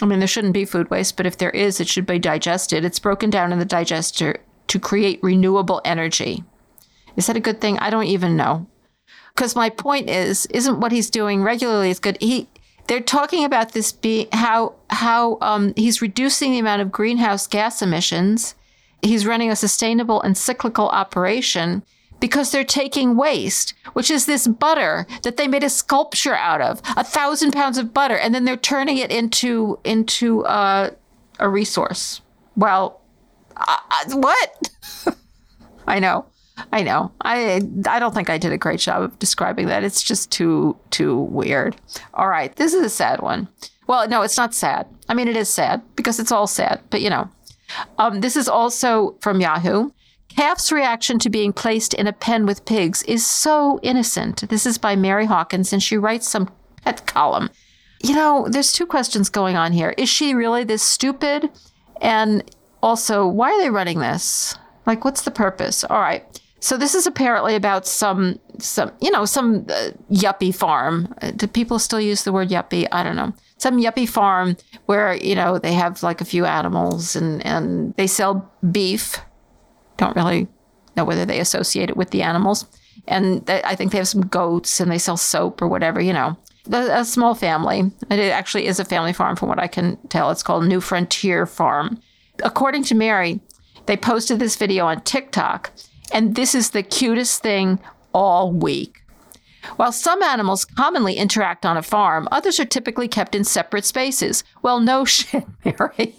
[0.03, 2.85] I mean, there shouldn't be food waste, but if there is, it should be digested.
[2.85, 6.43] It's broken down in the digester to create renewable energy.
[7.17, 7.79] Is that a good thing?
[7.79, 8.67] I don't even know.
[9.35, 12.19] Because my point is, isn't what he's doing regularly is good.
[12.21, 12.49] He
[12.87, 17.83] they're talking about this being how how um, he's reducing the amount of greenhouse gas
[17.83, 18.55] emissions.
[19.03, 21.83] He's running a sustainable and cyclical operation
[22.25, 26.81] because they're taking waste, which is this butter that they made a sculpture out of,
[26.97, 30.89] a thousand pounds of butter, and then they're turning it into into uh,
[31.39, 32.23] a resource.
[32.57, 33.03] Well,
[33.59, 33.77] uh,
[34.15, 34.71] what?
[35.87, 36.25] I know.
[36.73, 37.13] I know.
[37.21, 39.85] I I don't think I did a great job of describing that.
[39.85, 41.77] It's just too too weird.
[42.15, 43.49] All right, this is a sad one.
[43.87, 44.87] Well, no, it's not sad.
[45.11, 47.29] I mean, it is sad because it's all sad, but you know.
[47.99, 49.91] Um, this is also from Yahoo.
[50.37, 54.49] Calf's reaction to being placed in a pen with pigs is so innocent.
[54.49, 56.51] This is by Mary Hawkins, and she writes some
[56.83, 57.51] pet column.
[58.03, 59.95] You know, there's two questions going on here.
[59.97, 61.51] Is she really this stupid?
[62.01, 62.43] And
[62.83, 64.57] also, why are they running this?
[64.87, 65.85] Like, what's the purpose?
[65.85, 66.25] All right.
[66.61, 71.15] So this is apparently about some some you know some uh, yuppie farm.
[71.21, 72.89] Uh, do people still use the word yuppie?
[72.91, 73.35] I don't know.
[73.59, 74.57] Some yuppie farm
[74.87, 79.19] where you know they have like a few animals and and they sell beef.
[80.05, 80.49] Don't really
[80.97, 82.67] know whether they associate it with the animals.
[83.09, 86.01] And they, I think they have some goats and they sell soap or whatever.
[86.01, 86.37] You know,
[86.71, 87.91] a, a small family.
[88.11, 90.31] It actually is a family farm from what I can tell.
[90.31, 92.01] It's called New Frontier Farm.
[92.43, 93.41] According to Mary,
[93.87, 95.71] they posted this video on TikTok
[96.13, 97.81] and this is the cutest thing
[98.13, 99.03] all week.
[99.77, 104.45] While some animals commonly interact on a farm, others are typically kept in separate spaces.
[104.61, 106.15] Well, no shit, Mary.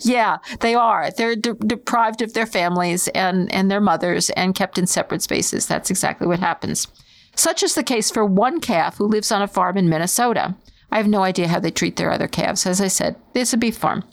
[0.00, 1.10] Yeah, they are.
[1.10, 5.66] They're de- deprived of their families and, and their mothers and kept in separate spaces.
[5.66, 6.86] That's exactly what happens.
[7.34, 10.56] Such is the case for one calf who lives on a farm in Minnesota.
[10.90, 12.66] I have no idea how they treat their other calves.
[12.66, 14.04] As I said, it's a beef farm.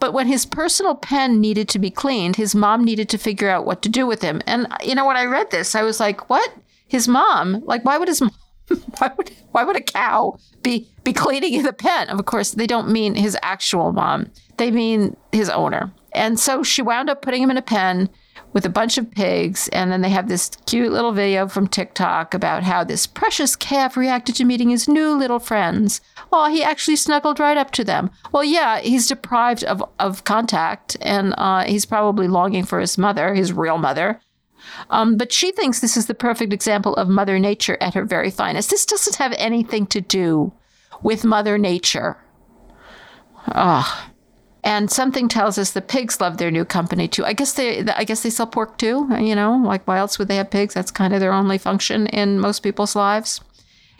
[0.00, 3.66] But when his personal pen needed to be cleaned, his mom needed to figure out
[3.66, 4.40] what to do with him.
[4.46, 6.52] And you know, when I read this, I was like, "What?
[6.88, 7.62] His mom?
[7.64, 8.32] Like, why would his mom?
[8.98, 12.66] Why would why would a cow be be cleaning in the pen?" Of course, they
[12.66, 14.30] don't mean his actual mom.
[14.56, 15.92] They mean his owner.
[16.12, 18.08] And so she wound up putting him in a pen
[18.52, 19.68] with a bunch of pigs.
[19.68, 23.96] And then they have this cute little video from TikTok about how this precious calf
[23.96, 26.00] reacted to meeting his new little friends.
[26.30, 28.10] Well, he actually snuggled right up to them.
[28.30, 33.34] Well, yeah, he's deprived of, of contact and uh, he's probably longing for his mother,
[33.34, 34.20] his real mother.
[34.90, 38.30] Um, but she thinks this is the perfect example of Mother Nature at her very
[38.30, 38.70] finest.
[38.70, 40.52] This doesn't have anything to do
[41.02, 42.16] with Mother Nature.
[43.48, 44.10] Ah.
[44.64, 47.24] And something tells us the pigs love their new company too.
[47.24, 49.08] I guess they, I guess they sell pork too.
[49.18, 50.74] You know, like why else would they have pigs?
[50.74, 53.40] That's kind of their only function in most people's lives.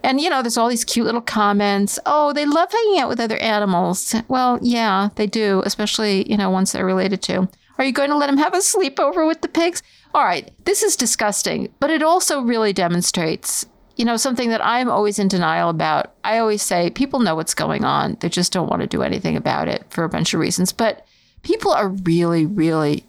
[0.05, 1.99] And you know, there's all these cute little comments.
[2.07, 4.15] Oh, they love hanging out with other animals.
[4.29, 7.49] Well, yeah, they do, especially you know ones they're related to.
[7.79, 9.83] Are you going to let them have a sleepover with the pigs?
[10.15, 14.91] All right, this is disgusting, but it also really demonstrates you know, something that I'm
[14.91, 16.15] always in denial about.
[16.25, 18.17] I always say people know what's going on.
[18.21, 20.73] They just don't want to do anything about it for a bunch of reasons.
[20.73, 21.07] But
[21.43, 23.07] people are really, really,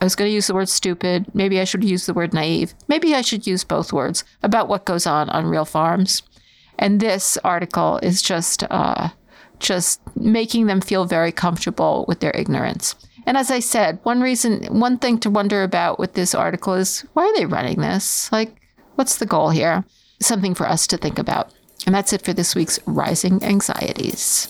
[0.00, 1.34] I was going to use the word stupid.
[1.34, 2.74] Maybe I should use the word naive.
[2.88, 6.22] Maybe I should use both words about what goes on on real farms.
[6.78, 9.08] And this article is just, uh,
[9.60, 12.94] just making them feel very comfortable with their ignorance.
[13.26, 17.00] And as I said, one reason, one thing to wonder about with this article is
[17.14, 18.30] why are they running this?
[18.30, 18.60] Like,
[18.94, 19.84] What's the goal here?
[20.20, 21.52] Something for us to think about.
[21.84, 24.46] And that's it for this week's Rising Anxieties.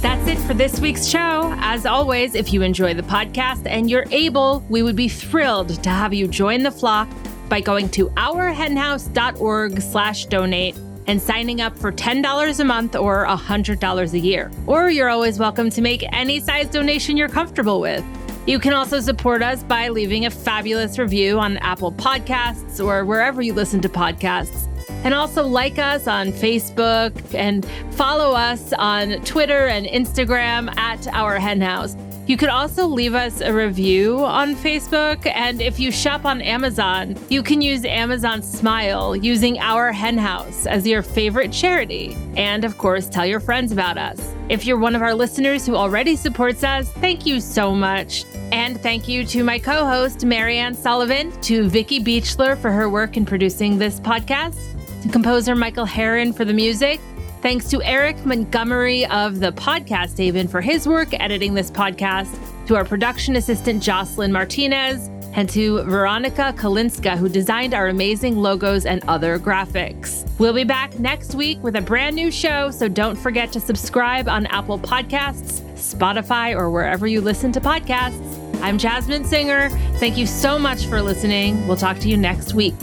[0.00, 1.54] That's it for this week's show.
[1.58, 5.90] As always, if you enjoy the podcast and you're able, we would be thrilled to
[5.90, 7.08] have you join the flock
[7.50, 10.76] by going to ourhenhouse.org slash donate
[11.06, 14.50] and signing up for $10 a month or $100 a year.
[14.66, 18.04] Or you're always welcome to make any size donation you're comfortable with.
[18.46, 23.42] You can also support us by leaving a fabulous review on Apple Podcasts or wherever
[23.42, 24.66] you listen to podcasts.
[25.04, 31.38] And also like us on Facebook and follow us on Twitter and Instagram at Our
[31.38, 31.96] Hen House.
[32.30, 35.26] You could also leave us a review on Facebook.
[35.34, 40.64] And if you shop on Amazon, you can use Amazon Smile using Our Hen House
[40.64, 42.16] as your favorite charity.
[42.36, 44.32] And of course, tell your friends about us.
[44.48, 48.24] If you're one of our listeners who already supports us, thank you so much.
[48.52, 53.16] And thank you to my co host, Mariann Sullivan, to Vicki Beechler for her work
[53.16, 54.56] in producing this podcast,
[55.02, 57.00] to composer Michael Herron for the music,
[57.42, 62.76] Thanks to Eric Montgomery of the Podcast Haven for his work editing this podcast, to
[62.76, 69.02] our production assistant Jocelyn Martinez, and to Veronica Kalinska, who designed our amazing logos and
[69.08, 70.28] other graphics.
[70.38, 74.28] We'll be back next week with a brand new show, so don't forget to subscribe
[74.28, 78.60] on Apple Podcasts, Spotify, or wherever you listen to podcasts.
[78.60, 79.70] I'm Jasmin Singer.
[79.98, 81.66] Thank you so much for listening.
[81.66, 82.74] We'll talk to you next week.